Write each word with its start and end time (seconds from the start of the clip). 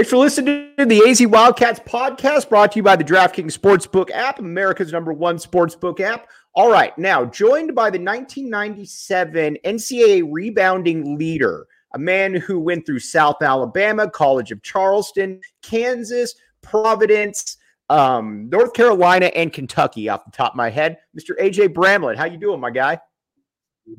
Thanks 0.00 0.08
for 0.08 0.16
listening 0.16 0.72
to 0.78 0.86
the 0.86 1.06
AZ 1.06 1.26
Wildcats 1.26 1.78
podcast 1.80 2.48
brought 2.48 2.72
to 2.72 2.78
you 2.78 2.82
by 2.82 2.96
the 2.96 3.04
DraftKings 3.04 3.54
Sportsbook 3.54 4.10
app, 4.10 4.38
America's 4.38 4.92
number 4.92 5.12
one 5.12 5.36
sportsbook 5.36 6.00
app. 6.00 6.26
All 6.54 6.70
right, 6.70 6.96
now 6.96 7.26
joined 7.26 7.74
by 7.74 7.90
the 7.90 7.98
1997 7.98 9.58
NCAA 9.62 10.26
rebounding 10.26 11.18
leader, 11.18 11.66
a 11.92 11.98
man 11.98 12.34
who 12.34 12.58
went 12.58 12.86
through 12.86 13.00
South 13.00 13.42
Alabama, 13.42 14.08
College 14.08 14.52
of 14.52 14.62
Charleston, 14.62 15.38
Kansas, 15.60 16.34
Providence, 16.62 17.58
um, 17.90 18.48
North 18.48 18.72
Carolina, 18.72 19.26
and 19.26 19.52
Kentucky 19.52 20.08
off 20.08 20.24
the 20.24 20.30
top 20.30 20.52
of 20.52 20.56
my 20.56 20.70
head, 20.70 20.96
Mr. 21.14 21.38
AJ 21.38 21.74
Bramlett. 21.74 22.16
How 22.16 22.24
you 22.24 22.38
doing, 22.38 22.58
my 22.58 22.70
guy? 22.70 22.98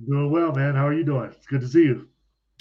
Doing 0.10 0.32
well, 0.32 0.52
man. 0.52 0.74
How 0.74 0.88
are 0.88 0.96
you 0.96 1.04
doing? 1.04 1.30
It's 1.30 1.46
good 1.46 1.62
to 1.62 1.68
see 1.68 1.84
you. 1.84 2.08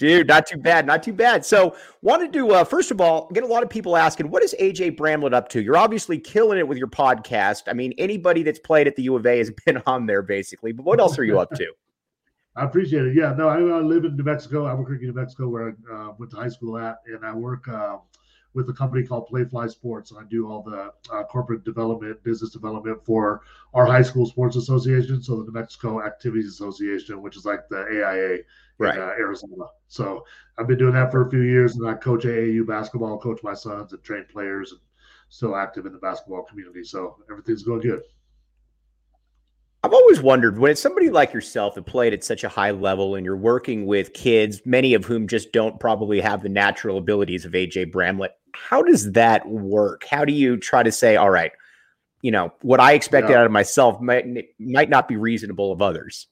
Dude, 0.01 0.27
not 0.27 0.47
too 0.47 0.57
bad, 0.57 0.87
not 0.87 1.03
too 1.03 1.13
bad. 1.13 1.45
So, 1.45 1.75
wanted 2.01 2.33
to 2.33 2.49
uh, 2.53 2.63
first 2.63 2.89
of 2.89 2.99
all 2.99 3.29
get 3.33 3.43
a 3.43 3.45
lot 3.45 3.61
of 3.61 3.69
people 3.69 3.95
asking, 3.95 4.31
what 4.31 4.41
is 4.41 4.55
AJ 4.59 4.97
Bramlett 4.97 5.31
up 5.31 5.47
to? 5.49 5.61
You're 5.61 5.77
obviously 5.77 6.17
killing 6.17 6.57
it 6.57 6.67
with 6.67 6.79
your 6.79 6.87
podcast. 6.87 7.65
I 7.67 7.73
mean, 7.73 7.93
anybody 7.99 8.41
that's 8.41 8.57
played 8.57 8.87
at 8.87 8.95
the 8.95 9.03
U 9.03 9.15
of 9.15 9.27
A 9.27 9.37
has 9.37 9.51
been 9.65 9.79
on 9.85 10.07
there 10.07 10.23
basically. 10.23 10.71
But 10.71 10.87
what 10.87 10.99
else 10.99 11.19
are 11.19 11.23
you 11.23 11.39
up 11.39 11.51
to? 11.51 11.71
I 12.55 12.65
appreciate 12.65 13.05
it. 13.05 13.15
Yeah, 13.15 13.35
no, 13.37 13.47
I, 13.47 13.57
I, 13.57 13.79
live 13.81 14.03
in 14.03 14.17
New 14.17 14.23
Mexico, 14.23 14.67
Albuquerque, 14.67 15.05
New 15.05 15.13
Mexico, 15.13 15.47
where 15.49 15.77
I 15.87 15.93
uh, 15.93 16.13
went 16.17 16.31
to 16.31 16.37
high 16.37 16.49
school 16.49 16.79
at, 16.79 16.97
and 17.05 17.23
I 17.23 17.35
work 17.35 17.67
uh, 17.67 17.97
with 18.53 18.69
a 18.69 18.73
company 18.73 19.05
called 19.05 19.29
Playfly 19.29 19.71
Sports, 19.71 20.11
and 20.11 20.19
I 20.19 20.23
do 20.29 20.49
all 20.49 20.61
the 20.61 20.91
uh, 21.11 21.23
corporate 21.23 21.63
development, 21.63 22.21
business 22.23 22.51
development 22.51 23.03
for 23.05 23.41
our 23.73 23.85
high 23.85 24.01
school 24.01 24.25
sports 24.25 24.55
association, 24.55 25.21
so 25.21 25.37
the 25.37 25.43
New 25.43 25.51
Mexico 25.51 26.03
Activities 26.03 26.47
Association, 26.47 27.21
which 27.21 27.37
is 27.37 27.45
like 27.45 27.69
the 27.69 27.77
AIA 27.77 28.39
right. 28.77 28.95
in 28.95 29.01
uh, 29.01 29.05
Arizona. 29.17 29.65
So 29.87 30.25
I've 30.57 30.67
been 30.67 30.77
doing 30.77 30.93
that 30.93 31.11
for 31.11 31.25
a 31.25 31.29
few 31.29 31.41
years, 31.41 31.75
and 31.75 31.87
I 31.87 31.93
coach 31.93 32.23
AAU 32.23 32.67
basketball, 32.67 33.17
coach 33.19 33.39
my 33.43 33.53
sons, 33.53 33.93
and 33.93 34.03
train 34.03 34.25
players, 34.31 34.71
and 34.71 34.81
still 35.29 35.55
active 35.55 35.85
in 35.85 35.93
the 35.93 35.99
basketball 35.99 36.43
community. 36.43 36.83
So 36.83 37.17
everything's 37.29 37.63
going 37.63 37.81
good. 37.81 38.01
I've 39.91 39.95
always 39.95 40.21
wondered 40.21 40.57
when 40.57 40.71
it's 40.71 40.79
somebody 40.79 41.09
like 41.09 41.33
yourself 41.33 41.75
that 41.75 41.85
played 41.85 42.13
at 42.13 42.23
such 42.23 42.45
a 42.45 42.47
high 42.47 42.71
level 42.71 43.15
and 43.15 43.25
you're 43.25 43.35
working 43.35 43.85
with 43.85 44.13
kids, 44.13 44.61
many 44.63 44.93
of 44.93 45.03
whom 45.03 45.27
just 45.27 45.51
don't 45.51 45.81
probably 45.81 46.21
have 46.21 46.41
the 46.41 46.47
natural 46.47 46.97
abilities 46.97 47.43
of 47.43 47.51
AJ 47.51 47.91
Bramlett. 47.91 48.37
How 48.53 48.83
does 48.83 49.11
that 49.11 49.45
work? 49.49 50.05
How 50.09 50.23
do 50.23 50.31
you 50.31 50.55
try 50.55 50.81
to 50.81 50.93
say, 50.93 51.17
all 51.17 51.29
right, 51.29 51.51
you 52.21 52.31
know, 52.31 52.53
what 52.61 52.79
I 52.79 52.93
expected 52.93 53.33
yeah. 53.33 53.39
out 53.39 53.45
of 53.45 53.51
myself 53.51 53.99
might 53.99 54.25
might 54.59 54.89
not 54.89 55.09
be 55.09 55.17
reasonable 55.17 55.73
of 55.73 55.81
others? 55.81 56.27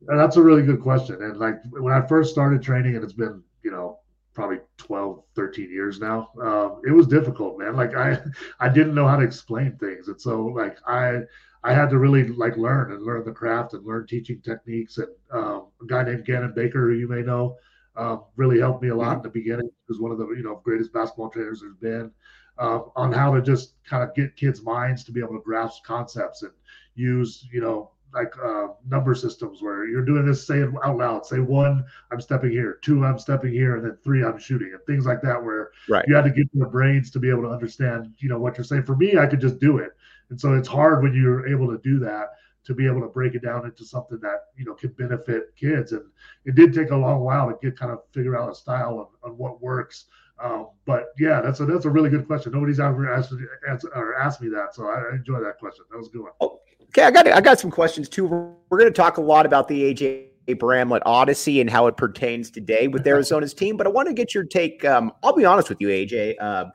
That's 0.00 0.38
a 0.38 0.42
really 0.42 0.62
good 0.62 0.80
question. 0.80 1.22
And 1.22 1.36
like 1.38 1.56
when 1.72 1.92
I 1.92 2.06
first 2.06 2.32
started 2.32 2.62
training, 2.62 2.94
and 2.94 3.04
it's 3.04 3.12
been, 3.12 3.42
you 3.62 3.70
know, 3.70 3.98
probably 4.32 4.60
12, 4.78 5.24
13 5.36 5.70
years 5.70 6.00
now, 6.00 6.30
um, 6.40 6.80
it 6.86 6.92
was 6.92 7.06
difficult, 7.06 7.58
man. 7.58 7.76
Like 7.76 7.94
I, 7.94 8.18
I 8.60 8.70
didn't 8.70 8.94
know 8.94 9.06
how 9.06 9.16
to 9.16 9.24
explain 9.24 9.76
things. 9.76 10.08
And 10.08 10.18
so 10.18 10.46
like 10.46 10.78
I, 10.86 11.20
I 11.68 11.74
had 11.74 11.90
to 11.90 11.98
really 11.98 12.28
like 12.28 12.56
learn 12.56 12.92
and 12.92 13.02
learn 13.02 13.24
the 13.24 13.32
craft 13.32 13.74
and 13.74 13.84
learn 13.84 14.06
teaching 14.06 14.40
techniques. 14.40 14.98
And 14.98 15.08
um, 15.30 15.66
a 15.82 15.86
guy 15.86 16.02
named 16.02 16.24
Gannon 16.24 16.54
Baker, 16.54 16.88
who 16.88 16.94
you 16.94 17.08
may 17.08 17.22
know, 17.22 17.56
um, 17.96 18.24
really 18.36 18.58
helped 18.58 18.82
me 18.82 18.88
a 18.88 18.96
lot 18.96 19.16
in 19.16 19.22
the 19.22 19.28
beginning. 19.28 19.66
He 19.66 19.84
was 19.88 20.00
one 20.00 20.12
of 20.12 20.18
the 20.18 20.28
you 20.28 20.42
know 20.42 20.60
greatest 20.64 20.92
basketball 20.92 21.30
trainers 21.30 21.60
there's 21.60 21.76
been 21.76 22.10
uh, 22.58 22.80
on 22.96 23.12
how 23.12 23.34
to 23.34 23.42
just 23.42 23.74
kind 23.84 24.02
of 24.02 24.14
get 24.14 24.36
kids' 24.36 24.62
minds 24.62 25.04
to 25.04 25.12
be 25.12 25.20
able 25.20 25.34
to 25.34 25.42
grasp 25.44 25.84
concepts 25.84 26.42
and 26.42 26.52
use 26.94 27.46
you 27.52 27.60
know 27.60 27.90
like 28.14 28.32
uh, 28.42 28.68
number 28.88 29.14
systems 29.14 29.62
where 29.62 29.86
you're 29.86 30.04
doing 30.04 30.24
this 30.24 30.46
say 30.46 30.60
it 30.60 30.70
out 30.82 30.96
loud 30.96 31.26
say 31.26 31.38
one 31.40 31.84
i'm 32.10 32.20
stepping 32.20 32.50
here 32.50 32.78
two 32.82 33.04
i'm 33.04 33.18
stepping 33.18 33.52
here 33.52 33.76
and 33.76 33.84
then 33.84 33.96
three 34.02 34.24
i'm 34.24 34.38
shooting 34.38 34.70
and 34.72 34.82
things 34.86 35.04
like 35.04 35.20
that 35.20 35.42
where 35.42 35.70
right. 35.88 36.04
you 36.08 36.14
had 36.14 36.24
to 36.24 36.30
get 36.30 36.48
their 36.54 36.68
brains 36.68 37.10
to 37.10 37.18
be 37.18 37.28
able 37.28 37.42
to 37.42 37.50
understand 37.50 38.12
you 38.18 38.28
know 38.28 38.38
what 38.38 38.56
you're 38.56 38.64
saying 38.64 38.82
for 38.82 38.96
me 38.96 39.18
i 39.18 39.26
could 39.26 39.40
just 39.40 39.58
do 39.58 39.78
it 39.78 39.92
and 40.30 40.40
so 40.40 40.54
it's 40.54 40.68
hard 40.68 41.02
when 41.02 41.14
you're 41.14 41.48
able 41.48 41.68
to 41.68 41.78
do 41.82 41.98
that 41.98 42.28
to 42.64 42.74
be 42.74 42.86
able 42.86 43.00
to 43.00 43.08
break 43.08 43.34
it 43.34 43.42
down 43.42 43.64
into 43.64 43.84
something 43.84 44.18
that 44.20 44.46
you 44.56 44.64
know 44.64 44.74
can 44.74 44.90
benefit 44.90 45.54
kids 45.56 45.92
and 45.92 46.02
it 46.44 46.54
did 46.54 46.74
take 46.74 46.90
a 46.90 46.96
long 46.96 47.20
while 47.20 47.48
to 47.48 47.56
get 47.62 47.78
kind 47.78 47.92
of 47.92 48.00
figure 48.12 48.36
out 48.36 48.50
a 48.50 48.54
style 48.54 48.98
on, 49.24 49.30
on 49.30 49.38
what 49.38 49.60
works 49.62 50.06
um, 50.42 50.68
but 50.84 51.12
yeah, 51.18 51.40
that's 51.40 51.60
a 51.60 51.66
that's 51.66 51.84
a 51.84 51.90
really 51.90 52.10
good 52.10 52.26
question. 52.26 52.52
Nobody's 52.52 52.78
ever 52.78 53.12
asked, 53.12 53.32
asked 53.68 53.86
or 53.94 54.14
asked 54.16 54.40
me 54.40 54.48
that, 54.50 54.74
so 54.74 54.86
I, 54.86 55.14
enjoy 55.14 55.40
that 55.40 55.58
question. 55.58 55.84
That 55.90 55.98
was 55.98 56.08
a 56.08 56.10
good 56.10 56.22
one. 56.22 56.32
Okay, 56.40 57.02
I 57.02 57.10
got 57.10 57.26
I 57.26 57.40
got 57.40 57.58
some 57.58 57.70
questions 57.70 58.08
too. 58.08 58.26
We're, 58.26 58.78
going 58.78 58.84
to 58.84 58.96
talk 58.96 59.16
a 59.16 59.20
lot 59.20 59.46
about 59.46 59.66
the 59.66 59.92
AJ 59.92 60.58
Bramlett 60.58 61.02
Odyssey 61.04 61.60
and 61.60 61.68
how 61.68 61.88
it 61.88 61.96
pertains 61.96 62.50
today 62.50 62.86
with 62.86 63.06
Arizona's 63.06 63.52
team, 63.52 63.76
but 63.76 63.86
I 63.86 63.90
want 63.90 64.06
to 64.08 64.14
get 64.14 64.32
your 64.32 64.44
take. 64.44 64.84
Um, 64.84 65.12
I'll 65.24 65.34
be 65.34 65.44
honest 65.44 65.68
with 65.68 65.80
you, 65.80 65.88
AJ. 65.88 66.40
Um, 66.40 66.72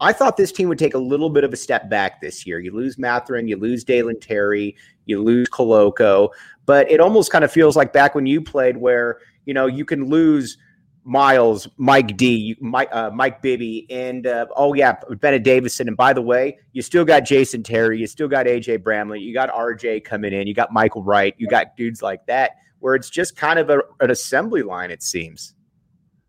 I 0.00 0.12
thought 0.12 0.36
this 0.36 0.52
team 0.52 0.68
would 0.68 0.78
take 0.78 0.94
a 0.94 0.98
little 0.98 1.30
bit 1.30 1.44
of 1.44 1.52
a 1.52 1.56
step 1.56 1.88
back 1.88 2.20
this 2.20 2.46
year. 2.46 2.58
You 2.58 2.72
lose 2.72 2.98
Mathurin, 2.98 3.48
you 3.48 3.56
lose 3.56 3.84
Dalen 3.84 4.20
Terry, 4.20 4.76
you 5.06 5.22
lose 5.22 5.48
Koloko, 5.48 6.30
but 6.66 6.90
it 6.90 7.00
almost 7.00 7.30
kind 7.30 7.44
of 7.44 7.52
feels 7.52 7.76
like 7.76 7.92
back 7.92 8.14
when 8.14 8.26
you 8.26 8.40
played, 8.40 8.76
where 8.76 9.20
you 9.44 9.54
know 9.54 9.66
you 9.66 9.84
can 9.84 10.08
lose 10.08 10.58
Miles, 11.04 11.68
Mike 11.76 12.16
D, 12.16 12.56
Mike, 12.60 12.88
uh, 12.90 13.10
Mike 13.10 13.42
Bibby, 13.42 13.86
and 13.90 14.26
uh, 14.26 14.46
oh 14.56 14.74
yeah, 14.74 14.96
Bennett 15.20 15.42
Davison. 15.42 15.86
And 15.86 15.96
by 15.96 16.12
the 16.12 16.22
way, 16.22 16.58
you 16.72 16.82
still 16.82 17.04
got 17.04 17.20
Jason 17.20 17.62
Terry, 17.62 17.98
you 17.98 18.06
still 18.06 18.28
got 18.28 18.46
AJ 18.46 18.82
Bramlett, 18.82 19.20
you 19.20 19.34
got 19.34 19.50
RJ 19.50 20.04
coming 20.04 20.32
in, 20.32 20.46
you 20.46 20.54
got 20.54 20.72
Michael 20.72 21.02
Wright, 21.02 21.34
you 21.38 21.46
got 21.46 21.76
dudes 21.76 22.02
like 22.02 22.24
that, 22.26 22.52
where 22.78 22.94
it's 22.94 23.10
just 23.10 23.36
kind 23.36 23.58
of 23.58 23.70
a, 23.70 23.80
an 24.00 24.10
assembly 24.10 24.62
line. 24.62 24.90
It 24.90 25.02
seems. 25.02 25.54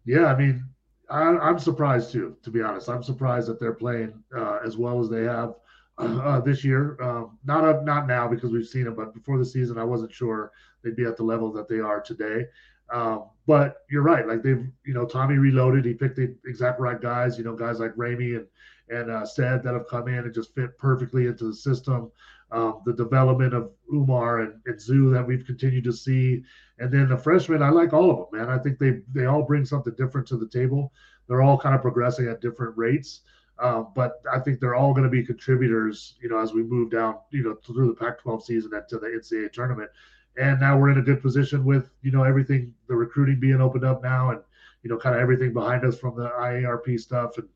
Yeah, 0.06 0.26
I 0.26 0.38
mean, 0.38 0.64
I, 1.10 1.50
am 1.50 1.60
surprised 1.60 2.12
too. 2.12 2.36
To 2.44 2.50
be 2.50 2.62
honest, 2.62 2.90
I'm 2.90 3.04
surprised 3.04 3.48
that 3.48 3.60
they're 3.60 3.74
playing 3.74 4.14
uh, 4.36 4.60
as 4.66 4.78
well 4.78 5.00
as 5.00 5.10
they 5.10 5.24
have 5.24 5.56
uh, 5.98 6.40
this 6.42 6.64
year. 6.64 6.98
Um, 7.02 7.38
not 7.46 7.64
a, 7.64 7.84
not 7.84 8.08
now 8.08 8.28
because 8.28 8.52
we've 8.52 8.68
seen 8.68 8.86
them, 8.86 8.96
but 8.96 9.14
before 9.14 9.38
the 9.38 9.46
season, 9.46 9.78
I 9.78 9.84
wasn't 9.84 10.14
sure 10.14 10.52
they'd 10.84 10.96
be 10.96 11.06
at 11.06 11.18
the 11.18 11.24
level 11.24 11.52
that 11.54 11.68
they 11.68 11.80
are 11.80 12.02
today. 12.02 12.46
Um, 12.92 13.26
but 13.48 13.78
you're 13.90 14.04
right. 14.04 14.28
Like 14.28 14.44
they've, 14.44 14.66
you 14.86 14.94
know, 14.94 15.06
Tommy 15.06 15.38
reloaded. 15.38 15.86
He 15.86 15.94
picked 15.94 16.18
the 16.18 16.36
exact 16.46 16.80
right 16.80 17.02
guys. 17.02 17.38
You 17.38 17.44
know, 17.44 17.56
guys 17.56 17.80
like 17.80 17.96
Ramey 17.96 18.36
and 18.36 18.46
and 18.90 19.10
uh, 19.10 19.26
said 19.26 19.64
that 19.64 19.74
have 19.74 19.88
come 19.88 20.08
in 20.08 20.20
and 20.20 20.34
just 20.34 20.54
fit 20.54 20.78
perfectly 20.78 21.28
into 21.28 21.46
the 21.46 21.56
system. 21.56 22.12
Um, 22.52 22.82
the 22.86 22.94
development 22.94 23.54
of 23.54 23.72
Oumar 23.92 24.44
and, 24.44 24.54
and 24.66 24.80
Zoo 24.80 25.10
that 25.10 25.26
we've 25.26 25.46
continued 25.46 25.84
to 25.86 25.94
see, 25.94 26.44
and 26.78 26.92
then 26.92 27.10
the 27.10 27.18
freshmen. 27.18 27.64
I 27.64 27.70
like 27.70 27.92
all 27.92 28.12
of 28.12 28.18
them, 28.18 28.40
man. 28.40 28.50
I 28.50 28.62
think 28.62 28.78
they 28.78 29.00
they 29.14 29.26
all 29.26 29.42
bring 29.42 29.66
something 29.66 29.94
different 29.96 30.28
to 30.28 30.38
the 30.38 30.48
table. 30.48 30.94
They're 31.28 31.42
all 31.42 31.58
kind 31.58 31.74
of 31.74 31.82
progressing 31.82 32.28
at 32.28 32.42
different 32.42 32.78
rates. 32.78 33.22
Um, 33.58 33.88
but 33.96 34.22
I 34.32 34.40
think 34.40 34.60
they're 34.60 34.76
all 34.76 34.94
going 34.94 35.06
to 35.06 35.10
be 35.10 35.26
contributors, 35.26 36.16
you 36.22 36.28
know, 36.28 36.40
as 36.40 36.52
we 36.52 36.62
move 36.62 36.92
down, 36.92 37.20
you 37.32 37.42
know, 37.42 37.56
through 37.66 37.88
the 37.88 37.94
Pac-12 37.94 38.44
season 38.44 38.74
and 38.74 38.86
to 38.90 39.00
the 39.00 39.08
NCAA 39.08 39.54
tournament 39.54 39.90
and 40.38 40.60
now 40.60 40.78
we're 40.78 40.92
in 40.92 40.98
a 40.98 41.02
good 41.04 41.22
position 41.22 41.64
with 41.64 41.90
you 42.02 42.12
know 42.12 42.24
everything 42.24 42.74
the 42.88 42.96
recruiting 42.96 43.40
being 43.40 43.62
opened 43.62 43.86
up 43.86 44.04
now 44.04 44.32
and 44.32 44.40
you 44.84 44.90
know 44.90 44.98
kind 44.98 45.16
of 45.16 45.22
everything 45.22 45.54
behind 45.54 45.84
us 45.86 45.98
from 45.98 46.16
the 46.16 46.28
IARP 46.30 47.00
stuff 47.00 47.38
and 47.38 47.48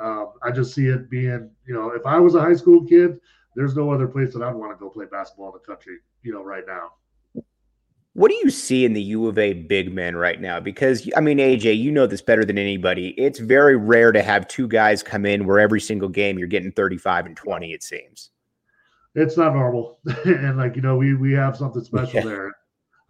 um, 0.00 0.32
I 0.42 0.50
just 0.50 0.74
see 0.74 0.86
it 0.86 1.10
being 1.10 1.50
you 1.66 1.74
know 1.74 1.90
if 1.90 2.04
I 2.06 2.18
was 2.18 2.34
a 2.34 2.40
high 2.40 2.54
school 2.54 2.84
kid 2.84 3.18
there's 3.54 3.76
no 3.76 3.90
other 3.90 4.08
place 4.08 4.32
that 4.32 4.42
I'd 4.42 4.54
want 4.54 4.76
to 4.76 4.82
go 4.82 4.90
play 4.90 5.06
basketball 5.10 5.48
in 5.48 5.54
the 5.54 5.66
country 5.66 5.98
you 6.22 6.32
know 6.32 6.42
right 6.42 6.64
now. 6.66 6.92
What 8.14 8.30
do 8.30 8.34
you 8.34 8.50
see 8.50 8.84
in 8.84 8.92
the 8.92 9.00
U 9.02 9.26
of 9.26 9.38
A 9.38 9.54
big 9.54 9.90
men 9.90 10.16
right 10.16 10.38
now? 10.38 10.60
Because 10.60 11.08
I 11.16 11.20
mean, 11.20 11.38
AJ, 11.38 11.78
you 11.78 11.90
know 11.90 12.06
this 12.06 12.20
better 12.20 12.44
than 12.44 12.58
anybody. 12.58 13.14
It's 13.16 13.38
very 13.38 13.74
rare 13.74 14.12
to 14.12 14.22
have 14.22 14.46
two 14.48 14.68
guys 14.68 15.02
come 15.02 15.24
in 15.24 15.46
where 15.46 15.58
every 15.58 15.80
single 15.80 16.10
game 16.10 16.38
you're 16.38 16.46
getting 16.46 16.72
35 16.72 17.24
and 17.24 17.36
20. 17.36 17.72
It 17.72 17.82
seems 17.82 18.32
it's 19.14 19.36
not 19.36 19.54
normal. 19.54 19.98
and 20.24 20.56
like, 20.56 20.76
you 20.76 20.82
know, 20.82 20.96
we 20.96 21.14
we 21.14 21.32
have 21.32 21.56
something 21.56 21.84
special 21.84 22.20
yeah. 22.20 22.26
there. 22.26 22.52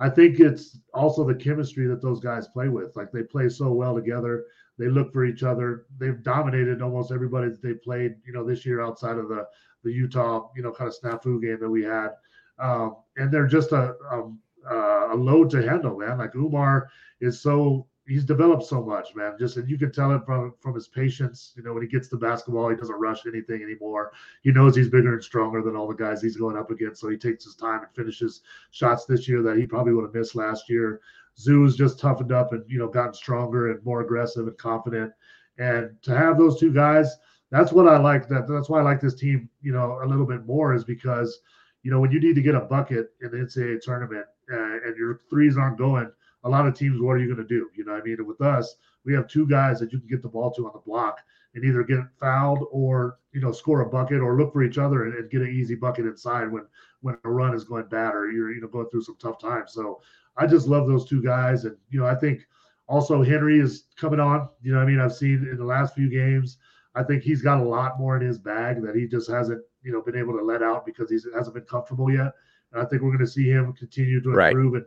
I 0.01 0.09
think 0.09 0.41
it's 0.41 0.79
also 0.95 1.25
the 1.25 1.35
chemistry 1.35 1.87
that 1.87 2.03
those 2.03 2.21
guys 2.21 2.49
play 2.49 2.69
with. 2.69 2.97
Like 2.97 3.13
they 3.13 3.23
play 3.23 3.49
so 3.49 3.71
well 3.73 3.95
together. 3.95 4.45
They 4.79 4.89
look 4.89 5.13
for 5.13 5.25
each 5.25 5.43
other. 5.43 5.87
They've 5.99 6.23
dominated 6.23 6.83
almost 6.83 7.13
everybody 7.13 7.51
that 7.51 7.63
they 7.63 7.75
played, 7.75 8.17
you 8.27 8.33
know, 8.33 8.45
this 8.45 8.65
year 8.65 8.81
outside 8.81 9.19
of 9.19 9.29
the 9.29 9.47
the 9.85 9.93
Utah, 9.93 10.49
you 10.57 10.63
know, 10.63 10.73
kind 10.73 10.89
of 10.89 10.97
snafu 10.97 11.43
game 11.43 11.59
that 11.61 11.69
we 11.69 11.83
had. 11.83 12.11
Um, 12.59 12.97
and 13.17 13.33
they're 13.33 13.49
just 13.49 13.73
a, 13.73 13.95
a, 14.11 15.13
a 15.13 15.17
load 15.17 15.51
to 15.51 15.63
handle, 15.63 15.99
man. 15.99 16.19
Like 16.19 16.35
Umar 16.37 16.89
is 17.21 17.41
so 17.41 17.87
he's 18.13 18.25
developed 18.25 18.65
so 18.65 18.83
much, 18.83 19.15
man. 19.15 19.37
Just 19.39 19.57
and 19.57 19.69
you 19.69 19.79
can 19.79 19.91
tell 19.91 20.13
it 20.13 20.25
from 20.27 20.55
from 20.61 20.75
his 20.75 20.87
patience. 20.89 21.55
You 21.57 21.63
know, 21.63 21.73
when 21.73 21.83
he 21.83 21.89
gets 21.89 22.09
the 22.09 22.17
basketball, 22.17 22.69
he 22.69 22.77
doesn't 22.77 23.01
rush 23.01 23.25
anything 23.27 23.63
anymore. 23.63 24.13
He 24.43 24.53
knows 24.53 24.77
he's 24.77 24.91
bigger 24.91 25.15
and 25.15 25.25
stronger 25.25 25.63
than 25.63 25.77
all 25.77 25.89
the 25.89 25.95
guys 25.95 26.21
he's 26.21 26.37
going 26.37 26.59
up 26.59 26.71
against, 26.71 27.01
so 27.01 27.09
he 27.09 27.17
takes 27.17 27.45
his 27.45 27.57
time 27.57 27.81
and 27.81 27.95
finishes 27.95 28.43
shots 28.71 29.07
this 29.07 29.27
year 29.27 29.43
that 29.43 29.57
he 29.57 29.67
probably 29.67 29.95
would 29.95 30.05
have 30.05 30.15
missed 30.15 30.35
last 30.35 30.69
year. 30.69 31.01
Zoo's 31.39 31.75
just 31.75 31.99
toughened 31.99 32.33
up 32.33 32.53
and 32.53 32.63
you 32.69 32.79
know 32.79 32.89
gotten 32.89 33.15
stronger 33.15 33.71
and 33.71 33.85
more 33.85 34.03
aggressive 34.03 34.47
and 34.47 34.59
confident. 34.59 35.11
And 35.59 35.91
to 36.03 36.17
have 36.17 36.37
those 36.37 36.61
two 36.61 36.73
guys, 36.73 37.17
that's 37.51 37.73
what 37.73 37.89
I 37.89 37.97
like. 37.97 38.29
That 38.29 38.47
that's 38.47 38.69
why 38.69 38.81
I 38.81 38.83
like 38.83 39.01
this 39.01 39.15
team, 39.15 39.49
you 39.63 39.73
know, 39.73 40.01
a 40.03 40.07
little 40.07 40.27
bit 40.27 40.45
more 40.45 40.75
is 40.75 40.85
because, 40.85 41.41
you 41.83 41.91
know, 41.91 42.01
when 42.01 42.11
you 42.11 42.21
need 42.21 42.35
to 42.35 42.43
get 42.43 42.55
a 42.55 42.61
bucket 42.61 43.13
in 43.23 43.31
the 43.31 43.39
NCAA 43.39 43.81
tournament 43.81 44.27
uh, 44.53 44.87
and 44.87 44.97
your 44.97 45.21
threes 45.31 45.57
aren't 45.57 45.79
going, 45.79 46.11
a 46.45 46.49
lot 46.49 46.67
of 46.67 46.77
teams, 46.77 47.01
what 47.01 47.13
are 47.13 47.19
you 47.19 47.33
going 47.33 47.47
to 47.47 47.55
do? 47.55 47.69
You 47.75 47.85
know, 47.85 47.95
I 47.95 48.03
mean, 48.03 48.27
with 48.27 48.41
us, 48.41 48.77
we 49.05 49.15
have 49.15 49.29
two 49.29 49.47
guys 49.47 49.79
that 49.81 49.93
you 49.93 49.99
can 49.99 50.09
get 50.09 50.23
the 50.23 50.29
ball 50.29 50.53
to 50.53 50.67
on 50.67 50.73
the 50.75 50.81
block 50.81 51.21
and 51.55 51.65
either 51.65 51.83
get 51.83 52.01
fouled 52.19 52.67
or 52.71 53.19
you 53.33 53.41
know 53.41 53.53
score 53.53 53.83
a 53.83 53.89
bucket 53.89 54.21
or 54.21 54.39
look 54.39 54.53
for 54.53 54.63
each 54.63 54.79
other 54.79 55.05
and, 55.05 55.15
and, 55.15 55.31
get 55.31 55.43
an 55.43 55.49
easy 55.49 55.75
bucket 55.75 56.07
inside 56.07 56.51
when 56.51 56.67
when 57.01 57.17
a 57.25 57.31
run 57.31 57.55
is 57.55 57.65
going 57.65 57.87
bad 57.89 58.15
or 58.15 58.31
you're 58.31 58.53
you 58.53 58.61
know 58.61 58.69
going 58.69 58.89
through 58.91 59.03
some 59.03 59.17
tough 59.21 59.39
times. 59.39 59.73
So 59.73 60.01
I 60.37 60.47
just 60.47 60.67
love 60.67 60.87
those 60.87 61.09
two 61.09 61.23
guys, 61.23 61.65
and 61.65 61.77
you 61.91 62.01
know 62.01 62.07
I 62.07 62.15
think 62.15 62.47
also 62.89 63.23
Henry 63.23 63.61
is 63.61 63.85
coming 63.97 64.21
on. 64.21 64.49
You 64.63 64.75
know 64.75 64.81
I 64.81 64.85
mean 64.85 65.01
I've 65.01 65.15
seen 65.15 65.47
in 65.51 65.59
the 65.59 65.65
last 65.65 65.95
few 65.95 66.09
games. 66.09 66.59
I 66.95 67.03
think 67.03 67.23
he's 67.23 67.43
got 67.43 67.61
a 67.61 67.65
lot 67.65 67.99
more 67.99 68.17
in 68.17 68.27
his 68.27 68.39
bag 68.39 68.83
that 68.83 68.95
he 68.95 69.07
just 69.07 69.31
hasn't 69.31 69.63
you 69.83 69.93
know 69.93 70.03
been 70.03 70.17
able 70.17 70.37
to 70.39 70.45
let 70.45 70.63
out 70.63 70.87
because 70.87 71.11
he 71.11 71.19
hasn't 71.35 71.55
been 71.55 71.65
comfortable 71.65 72.11
yet. 72.11 72.33
And 72.73 72.81
I 72.81 72.85
think 72.87 73.03
we're 73.03 73.11
going 73.11 73.19
to 73.21 73.27
see 73.27 73.49
him 73.49 73.73
continue 73.75 74.23
to 74.23 74.39
improve. 74.39 74.73
Right. 74.73 74.83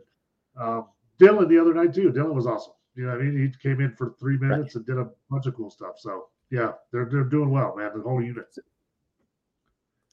And 0.56 0.68
um, 0.68 0.86
Dylan 1.18 1.48
the 1.48 1.58
other 1.58 1.74
night 1.74 1.94
too. 1.94 2.12
Dylan 2.12 2.34
was 2.34 2.46
awesome. 2.46 2.74
You 2.94 3.06
know 3.06 3.12
I 3.12 3.18
mean 3.18 3.38
he 3.38 3.68
came 3.68 3.80
in 3.80 3.94
for 3.96 4.14
three 4.18 4.38
minutes 4.38 4.74
right. 4.74 4.76
and 4.76 4.86
did 4.86 4.98
a 4.98 5.10
bunch 5.30 5.46
of 5.46 5.54
cool 5.54 5.70
stuff. 5.70 5.98
So 5.98 6.28
yeah, 6.50 6.72
they're 6.92 7.06
they're 7.06 7.24
doing 7.24 7.50
well, 7.50 7.74
man. 7.76 7.92
The 7.94 8.02
whole 8.02 8.22
unit. 8.22 8.46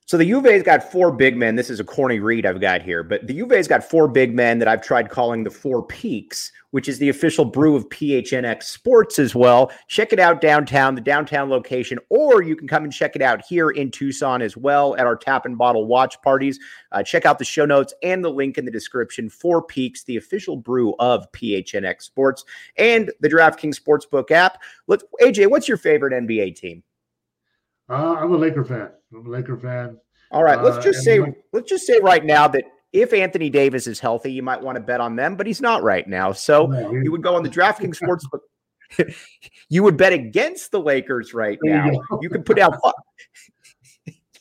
So 0.06 0.18
the 0.18 0.26
Juve's 0.26 0.64
got 0.64 0.92
four 0.92 1.14
big 1.14 1.38
men. 1.38 1.56
This 1.56 1.70
is 1.70 1.80
a 1.80 1.84
corny 1.84 2.20
read 2.20 2.46
I've 2.46 2.60
got 2.60 2.82
here, 2.82 3.04
but 3.04 3.26
the 3.26 3.34
Juve's 3.34 3.70
got 3.70 3.86
four 3.86 4.10
big 4.10 4.36
men 4.36 4.60
that 4.60 4.68
I've 4.68 4.82
tried 4.82 5.10
calling 5.10 5.46
the 5.46 5.50
Four 5.50 5.82
Peaks, 5.82 6.52
which 6.72 6.90
is 6.90 7.00
the 7.00 7.08
official 7.08 7.46
brew 7.46 7.74
of 7.78 7.88
PHNX 7.88 8.64
Sports 8.64 9.18
as 9.18 9.34
well. 9.34 9.72
Check 9.88 10.12
it 10.12 10.20
out 10.20 10.42
downtown, 10.42 10.96
the 10.96 11.02
downtown 11.02 11.50
location, 11.50 12.00
or 12.10 12.42
you 12.42 12.58
can 12.58 12.68
come 12.68 12.84
and 12.84 12.92
check 12.92 13.16
it 13.16 13.22
out 13.22 13.46
here 13.46 13.70
in 13.70 13.92
Tucson 13.92 14.42
as 14.42 14.58
well 14.58 14.94
at 14.98 15.06
our 15.06 15.16
tap 15.16 15.46
and 15.46 15.58
bottle 15.58 15.88
watch 15.88 16.22
parties. 16.22 16.60
Uh, 16.92 17.02
check 17.02 17.26
out 17.26 17.40
the 17.40 17.46
show 17.46 17.66
notes 17.66 17.94
and 18.04 18.26
the 18.26 18.30
link 18.30 18.58
in 18.58 18.66
the 18.66 18.72
description. 18.72 19.30
Four 19.30 19.64
Peaks, 19.64 20.04
the 20.04 20.18
official 20.18 20.58
brew 20.58 20.96
of 21.00 21.32
PHNX 21.32 22.02
Sports 22.02 22.44
and 22.78 23.10
the 23.22 23.30
DraftKings 23.30 23.80
Sportsbook 23.80 24.32
app. 24.32 24.62
Let's 24.88 25.06
AJ, 25.22 25.50
what's 25.50 25.70
your 25.70 25.78
favorite 25.78 26.12
NBA 26.12 26.58
team? 26.58 26.84
Uh, 27.90 28.16
I'm 28.16 28.32
a 28.32 28.38
Laker 28.38 28.64
fan. 28.64 28.90
I'm 29.14 29.26
a 29.26 29.30
Laker 29.30 29.58
fan. 29.58 29.98
All 30.32 30.44
right, 30.44 30.62
let's 30.62 30.78
uh, 30.78 30.82
just 30.82 31.00
uh, 31.00 31.04
say 31.04 31.20
like, 31.20 31.36
let's 31.52 31.70
just 31.70 31.86
say 31.86 32.00
right 32.02 32.24
now 32.26 32.48
that 32.48 32.64
if 32.92 33.14
Anthony 33.14 33.50
Davis 33.50 33.88
is 33.88 34.00
healthy, 34.00 34.32
you 34.32 34.44
might 34.44 34.62
want 34.62 34.78
to 34.78 34.82
bet 34.82 35.00
on 35.00 35.16
them, 35.16 35.36
but 35.36 35.48
he's 35.48 35.62
not 35.62 35.84
right 35.84 36.08
now. 36.08 36.32
So 36.32 36.68
no, 36.68 36.92
you 36.92 37.12
would 37.12 37.24
go 37.24 37.36
on 37.36 37.44
the 37.44 37.50
DraftKings 37.50 38.00
Sportsbook. 38.02 38.40
you 39.70 39.84
would 39.84 39.98
bet 39.98 40.14
against 40.14 40.72
the 40.72 40.80
Lakers 40.80 41.34
right 41.34 41.58
now. 41.64 41.90
You, 41.90 42.04
you 42.22 42.30
could 42.30 42.46
put 42.46 42.60
out 42.60 42.80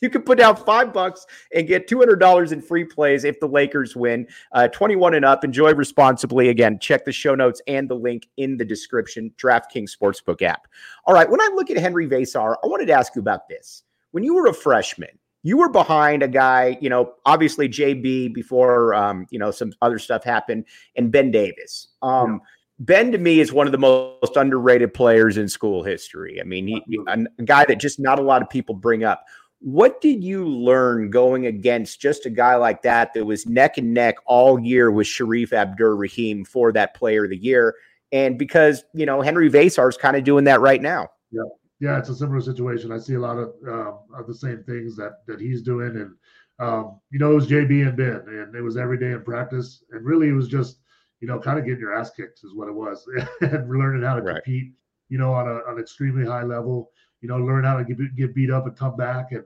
you 0.03 0.09
can 0.09 0.21
put 0.21 0.37
down 0.37 0.57
five 0.57 0.91
bucks 0.91 1.25
and 1.55 1.65
get 1.65 1.87
$200 1.87 2.51
in 2.51 2.61
free 2.61 2.83
plays 2.83 3.23
if 3.23 3.39
the 3.39 3.47
Lakers 3.47 3.95
win. 3.95 4.27
Uh, 4.51 4.67
21 4.67 5.13
and 5.15 5.23
up. 5.23 5.45
Enjoy 5.45 5.73
responsibly. 5.73 6.49
Again, 6.49 6.77
check 6.77 7.05
the 7.05 7.11
show 7.11 7.35
notes 7.35 7.61
and 7.67 7.89
the 7.89 7.95
link 7.95 8.27
in 8.35 8.57
the 8.57 8.65
description. 8.65 9.33
DraftKings 9.41 9.91
Sportsbook 9.97 10.41
app. 10.41 10.67
All 11.05 11.13
right. 11.13 11.29
When 11.29 11.39
I 11.39 11.49
look 11.55 11.71
at 11.71 11.77
Henry 11.77 12.07
Veesaar, 12.07 12.55
I 12.61 12.67
wanted 12.67 12.87
to 12.87 12.93
ask 12.93 13.15
you 13.15 13.21
about 13.21 13.47
this. 13.47 13.83
When 14.11 14.23
you 14.25 14.35
were 14.35 14.47
a 14.47 14.53
freshman, 14.53 15.17
you 15.41 15.57
were 15.57 15.69
behind 15.69 16.21
a 16.21 16.27
guy, 16.27 16.77
you 16.81 16.89
know, 16.89 17.13
obviously 17.25 17.69
JB 17.69 18.33
before, 18.33 18.93
um, 18.93 19.25
you 19.29 19.39
know, 19.39 19.51
some 19.51 19.71
other 19.81 19.99
stuff 19.99 20.23
happened, 20.23 20.65
and 20.95 21.11
Ben 21.11 21.31
Davis. 21.31 21.87
Um, 22.01 22.33
yeah. 22.33 22.47
Ben 22.79 23.11
to 23.11 23.17
me 23.17 23.39
is 23.39 23.53
one 23.53 23.67
of 23.67 23.71
the 23.71 23.77
most 23.77 24.35
underrated 24.35 24.93
players 24.93 25.37
in 25.37 25.47
school 25.47 25.83
history. 25.83 26.41
I 26.41 26.43
mean, 26.43 26.67
he, 26.67 26.99
a 27.07 27.43
guy 27.43 27.65
that 27.65 27.79
just 27.79 27.99
not 27.99 28.19
a 28.19 28.21
lot 28.21 28.41
of 28.41 28.49
people 28.49 28.75
bring 28.75 29.03
up. 29.03 29.23
What 29.63 30.01
did 30.01 30.23
you 30.23 30.45
learn 30.45 31.09
going 31.09 31.45
against 31.45 32.01
just 32.01 32.25
a 32.25 32.29
guy 32.29 32.55
like 32.55 32.81
that 32.81 33.13
that 33.13 33.25
was 33.25 33.45
neck 33.45 33.77
and 33.77 33.93
neck 33.93 34.15
all 34.25 34.59
year 34.59 34.91
with 34.91 35.07
Shareef 35.07 35.53
Abdur-Rahim 35.53 36.43
for 36.43 36.71
that 36.73 36.95
player 36.95 37.23
of 37.23 37.29
the 37.29 37.37
year? 37.37 37.75
And 38.11 38.37
because, 38.37 38.83
you 38.93 39.05
know, 39.05 39.21
Henry 39.21 39.49
Veesaar 39.49 39.89
is 39.89 39.97
kind 39.97 40.17
of 40.17 40.23
doing 40.23 40.43
that 40.43 40.61
right 40.61 40.81
now. 40.81 41.09
Yeah. 41.31 41.43
Yeah, 41.79 41.99
it's 41.99 42.07
a 42.07 42.15
similar 42.15 42.39
situation. 42.39 42.93
I 42.93 42.97
see 42.97 43.15
a 43.15 43.19
lot 43.19 43.37
of, 43.37 43.53
uh, 43.67 43.91
of 44.17 44.25
the 44.25 44.33
same 44.33 44.63
things 44.63 44.95
that 44.95 45.25
that 45.27 45.41
he's 45.41 45.61
doing, 45.61 45.97
and 45.97 46.15
um, 46.59 47.01
you 47.11 47.19
know, 47.19 47.31
it 47.31 47.35
was 47.35 47.47
JB 47.47 47.87
and 47.87 47.97
Ben, 47.97 48.23
and 48.25 48.55
it 48.55 48.61
was 48.61 48.77
every 48.77 48.97
day 48.97 49.11
in 49.11 49.21
practice, 49.21 49.83
and 49.91 50.05
really, 50.05 50.29
it 50.29 50.33
was 50.33 50.47
just, 50.47 50.77
you 51.19 51.27
know, 51.27 51.39
kind 51.39 51.59
of 51.59 51.65
getting 51.65 51.81
your 51.81 51.93
ass 51.93 52.11
kicked 52.11 52.39
is 52.45 52.53
what 52.53 52.69
it 52.69 52.73
was, 52.73 53.05
and 53.41 53.69
learning 53.69 54.03
how 54.03 54.15
to 54.15 54.21
right. 54.21 54.43
compete, 54.43 54.71
you 55.09 55.17
know, 55.17 55.33
on 55.33 55.45
a, 55.45 55.55
on 55.55 55.73
an 55.73 55.79
extremely 55.79 56.25
high 56.25 56.43
level. 56.43 56.91
You 57.19 57.27
know, 57.27 57.37
learn 57.37 57.65
how 57.65 57.77
to 57.77 57.83
get, 57.83 58.15
get 58.15 58.33
beat 58.33 58.49
up 58.49 58.65
and 58.65 58.77
come 58.77 58.95
back, 58.95 59.31
and 59.31 59.43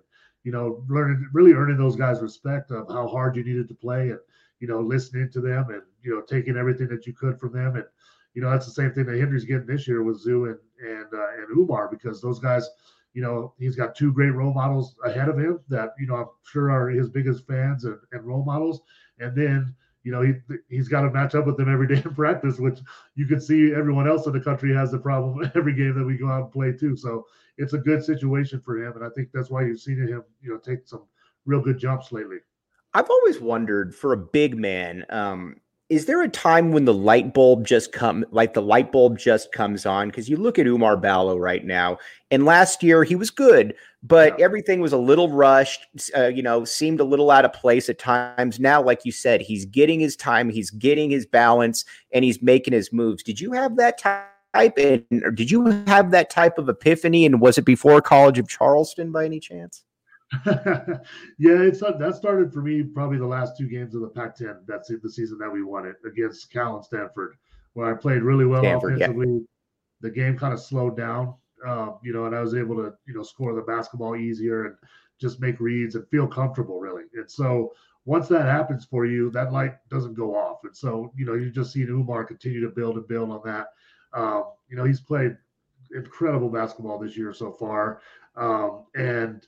you 0.47 0.53
know, 0.53 0.81
learning 0.87 1.27
really 1.33 1.51
earning 1.51 1.75
those 1.75 1.97
guys 1.97 2.21
respect 2.21 2.71
of 2.71 2.87
how 2.87 3.05
hard 3.05 3.35
you 3.35 3.43
needed 3.43 3.67
to 3.67 3.73
play 3.73 4.11
and, 4.11 4.19
you 4.61 4.67
know, 4.69 4.79
listening 4.79 5.29
to 5.29 5.41
them 5.41 5.71
and, 5.71 5.81
you 6.01 6.15
know, 6.15 6.21
taking 6.21 6.55
everything 6.55 6.87
that 6.87 7.05
you 7.05 7.11
could 7.11 7.37
from 7.37 7.51
them. 7.51 7.75
And, 7.75 7.83
you 8.33 8.41
know, 8.41 8.49
that's 8.49 8.65
the 8.65 8.71
same 8.71 8.93
thing 8.93 9.07
that 9.07 9.19
Henry's 9.19 9.43
getting 9.43 9.65
this 9.65 9.89
year 9.89 10.03
with 10.03 10.21
Zoo 10.21 10.45
and 10.45 10.57
and 10.79 11.13
uh, 11.13 11.27
and 11.37 11.57
Oumar 11.57 11.91
because 11.91 12.21
those 12.21 12.39
guys, 12.39 12.65
you 13.13 13.21
know, 13.21 13.55
he's 13.59 13.75
got 13.75 13.93
two 13.93 14.13
great 14.13 14.29
role 14.29 14.53
models 14.53 14.95
ahead 15.03 15.27
of 15.27 15.37
him 15.37 15.59
that, 15.67 15.89
you 15.99 16.07
know, 16.07 16.15
I'm 16.15 16.29
sure 16.49 16.71
are 16.71 16.87
his 16.87 17.09
biggest 17.09 17.45
fans 17.45 17.83
and, 17.83 17.99
and 18.13 18.23
role 18.23 18.45
models. 18.45 18.79
And 19.19 19.35
then, 19.35 19.75
you 20.03 20.13
know, 20.13 20.21
he 20.21 20.35
he's 20.69 20.87
got 20.87 21.01
to 21.01 21.09
match 21.09 21.35
up 21.35 21.45
with 21.45 21.57
them 21.57 21.69
every 21.69 21.87
day 21.93 22.01
in 22.05 22.15
practice, 22.15 22.57
which 22.57 22.79
you 23.15 23.25
can 23.25 23.41
see 23.41 23.73
everyone 23.73 24.07
else 24.07 24.25
in 24.27 24.31
the 24.31 24.39
country 24.39 24.73
has 24.73 24.91
the 24.91 24.97
problem 24.97 25.51
every 25.55 25.75
game 25.75 25.93
that 25.95 26.05
we 26.05 26.15
go 26.15 26.29
out 26.29 26.43
and 26.43 26.53
play 26.53 26.71
too. 26.71 26.95
So 26.95 27.25
it's 27.57 27.73
a 27.73 27.77
good 27.77 28.03
situation 28.03 28.61
for 28.63 28.77
him, 28.77 28.93
and 28.95 29.05
I 29.05 29.09
think 29.09 29.29
that's 29.33 29.49
why 29.49 29.65
you've 29.65 29.79
seen 29.79 29.97
him, 29.97 30.23
you 30.41 30.51
know, 30.51 30.57
take 30.57 30.87
some 30.87 31.03
real 31.45 31.61
good 31.61 31.79
jumps 31.79 32.11
lately. 32.11 32.37
I've 32.93 33.09
always 33.09 33.39
wondered 33.39 33.95
for 33.95 34.13
a 34.13 34.17
big 34.17 34.57
man, 34.57 35.05
um, 35.09 35.55
is 35.89 36.05
there 36.05 36.21
a 36.21 36.27
time 36.27 36.71
when 36.71 36.83
the 36.83 36.93
light 36.93 37.33
bulb 37.33 37.65
just 37.65 37.93
come 37.93 38.25
like 38.31 38.53
the 38.53 38.61
light 38.61 38.91
bulb 38.91 39.17
just 39.17 39.51
comes 39.51 39.85
on 39.85 40.09
because 40.09 40.29
you 40.29 40.35
look 40.35 40.59
at 40.59 40.65
Oumar 40.65 41.01
Ballo 41.01 41.37
right 41.37 41.63
now 41.63 41.97
and 42.29 42.45
last 42.45 42.83
year 42.83 43.03
he 43.03 43.15
was 43.15 43.29
good 43.29 43.73
but 44.03 44.37
yeah. 44.37 44.45
everything 44.45 44.81
was 44.81 44.91
a 44.91 44.97
little 44.97 45.31
rushed 45.31 45.85
uh, 46.15 46.27
you 46.27 46.43
know 46.43 46.65
seemed 46.65 46.99
a 46.99 47.05
little 47.05 47.31
out 47.31 47.45
of 47.45 47.53
place 47.53 47.87
at 47.89 47.99
times 47.99 48.59
now 48.59 48.81
like 48.81 49.05
you 49.05 49.11
said 49.11 49.41
he's 49.41 49.65
getting 49.65 49.99
his 49.99 50.15
time 50.15 50.49
he's 50.49 50.71
getting 50.71 51.09
his 51.09 51.25
balance 51.25 51.85
and 52.11 52.25
he's 52.25 52.41
making 52.41 52.73
his 52.73 52.91
moves 52.91 53.23
did 53.23 53.39
you 53.39 53.53
have 53.53 53.77
that 53.77 53.97
time 53.97 54.25
type 54.53 54.77
and 54.77 55.03
did 55.35 55.51
you 55.51 55.65
have 55.87 56.11
that 56.11 56.29
type 56.29 56.57
of 56.57 56.69
epiphany 56.69 57.25
and 57.25 57.41
was 57.41 57.57
it 57.57 57.65
before 57.65 58.01
college 58.01 58.39
of 58.39 58.47
charleston 58.47 59.11
by 59.11 59.25
any 59.25 59.39
chance 59.39 59.83
yeah 60.45 61.61
it's 61.61 61.79
that 61.79 62.13
started 62.15 62.51
for 62.51 62.61
me 62.61 62.83
probably 62.83 63.17
the 63.17 63.25
last 63.25 63.57
two 63.57 63.67
games 63.67 63.95
of 63.95 64.01
the 64.01 64.09
pac 64.09 64.35
10 64.35 64.57
that's 64.67 64.89
the 64.89 65.09
season 65.09 65.37
that 65.37 65.51
we 65.51 65.63
won 65.63 65.85
it 65.85 65.95
against 66.05 66.51
cal 66.51 66.75
and 66.75 66.83
stanford 66.83 67.35
where 67.73 67.93
i 67.93 67.97
played 67.97 68.21
really 68.21 68.45
well 68.45 68.61
stanford, 68.61 68.95
offensively 68.95 69.27
yeah. 69.27 69.39
the 70.01 70.09
game 70.09 70.37
kind 70.37 70.53
of 70.53 70.59
slowed 70.59 70.97
down 70.97 71.33
uh, 71.65 71.91
you 72.03 72.13
know 72.13 72.25
and 72.25 72.35
i 72.35 72.41
was 72.41 72.55
able 72.55 72.75
to 72.75 72.93
you 73.07 73.13
know 73.13 73.23
score 73.23 73.53
the 73.53 73.61
basketball 73.61 74.15
easier 74.15 74.65
and 74.65 74.75
just 75.19 75.39
make 75.39 75.59
reads 75.59 75.95
and 75.95 76.07
feel 76.09 76.27
comfortable 76.27 76.79
really 76.79 77.03
and 77.15 77.29
so 77.29 77.71
once 78.07 78.29
that 78.29 78.43
happens 78.43 78.85
for 78.85 79.05
you, 79.05 79.29
that 79.31 79.51
light 79.51 79.73
doesn't 79.89 80.13
go 80.13 80.33
off. 80.33 80.59
And 80.63 80.75
so, 80.75 81.11
you 81.17 81.25
know, 81.25 81.33
you 81.33 81.51
just 81.51 81.73
see 81.73 81.85
Oumar 81.85 82.25
continue 82.25 82.61
to 82.61 82.73
build 82.73 82.95
and 82.95 83.05
build 83.05 83.29
on 83.29 83.41
that. 83.43 83.67
Um, 84.13 84.45
you 84.69 84.77
know, 84.77 84.83
he's 84.83 85.01
played 85.01 85.37
incredible 85.95 86.49
basketball 86.49 86.99
this 86.99 87.17
year 87.17 87.33
so 87.33 87.51
far. 87.51 88.01
Um, 88.35 88.85
and 88.95 89.45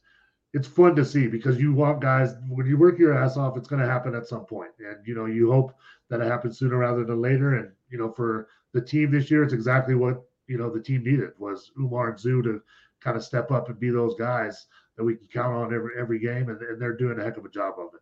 it's 0.53 0.67
fun 0.67 0.95
to 0.95 1.05
see 1.05 1.27
because 1.27 1.59
you 1.59 1.73
want 1.73 2.01
guys, 2.01 2.35
when 2.49 2.65
you 2.65 2.77
work 2.77 2.97
your 2.97 3.13
ass 3.13 3.37
off, 3.37 3.57
it's 3.57 3.67
going 3.67 3.81
to 3.81 3.87
happen 3.87 4.15
at 4.15 4.27
some 4.27 4.45
point. 4.45 4.71
And, 4.79 5.05
you 5.05 5.15
know, 5.15 5.25
you 5.25 5.51
hope 5.51 5.73
that 6.09 6.21
it 6.21 6.27
happens 6.27 6.57
sooner 6.57 6.77
rather 6.77 7.03
than 7.03 7.21
later. 7.21 7.55
And, 7.55 7.71
you 7.89 7.97
know, 7.97 8.11
for 8.11 8.47
the 8.73 8.81
team 8.81 9.11
this 9.11 9.29
year, 9.29 9.43
it's 9.43 9.53
exactly 9.53 9.95
what, 9.95 10.23
you 10.47 10.57
know, 10.57 10.71
the 10.71 10.81
team 10.81 11.03
needed 11.03 11.31
was 11.37 11.71
Oumar 11.77 12.09
and 12.09 12.19
Zoo 12.19 12.41
to 12.41 12.61
kind 12.99 13.15
of 13.15 13.23
step 13.23 13.51
up 13.51 13.69
and 13.69 13.79
be 13.79 13.89
those 13.91 14.15
guys 14.15 14.65
that 14.97 15.03
we 15.03 15.15
can 15.15 15.27
count 15.27 15.55
on 15.55 15.73
every, 15.73 15.91
every 15.97 16.19
game. 16.19 16.49
And, 16.49 16.59
and 16.61 16.81
they're 16.81 16.97
doing 16.97 17.19
a 17.19 17.23
heck 17.23 17.37
of 17.37 17.45
a 17.45 17.49
job 17.49 17.75
of 17.77 17.93
it. 17.93 18.01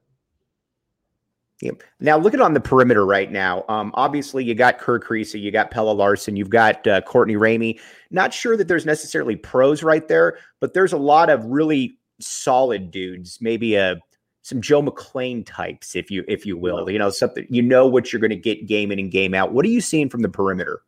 Yeah. 1.62 1.72
Now, 2.00 2.18
looking 2.18 2.40
on 2.40 2.54
the 2.54 2.60
perimeter 2.60 3.06
right 3.06 3.32
now, 3.32 3.66
um, 3.68 3.92
obviously 3.96 4.44
you 4.44 4.54
got 4.54 4.78
Kerr 4.78 5.00
Kriisa, 5.00 5.42
you 5.42 5.52
got 5.52 5.72
Pelle 5.72 5.94
Larsson, 5.94 6.36
you've 6.36 6.52
got 6.52 6.86
uh, 6.86 7.02
Courtney 7.02 7.36
Ramey. 7.36 7.80
Not 8.12 8.32
sure 8.32 8.56
that 8.58 8.68
there's 8.68 8.86
necessarily 8.86 9.36
pros 9.36 9.82
right 9.82 10.08
there, 10.08 10.38
but 10.60 10.76
there's 10.76 10.94
a 10.94 10.98
lot 10.98 11.32
of 11.32 11.44
really 11.46 11.98
solid 12.20 12.92
dudes. 12.92 13.40
Maybe 13.42 13.76
a 13.76 13.94
uh, 13.94 13.96
some 14.44 14.62
Joe 14.62 14.82
McClain 14.82 15.46
types, 15.46 15.94
if 15.94 16.10
you 16.10 16.24
if 16.28 16.46
you 16.46 16.58
will. 16.58 16.90
You 16.90 17.00
know, 17.00 17.10
something 17.10 17.46
you 17.50 17.62
know 17.62 17.86
what 17.86 18.14
you're 18.14 18.22
going 18.22 18.30
to 18.30 18.38
get 18.38 18.66
game 18.66 18.92
in 18.92 19.00
and 19.00 19.12
game 19.12 19.34
out. 19.34 19.52
What 19.52 19.66
are 19.66 19.70
you 19.70 19.82
seeing 19.82 20.10
from 20.10 20.22
the 20.22 20.30
perimeter? 20.30 20.82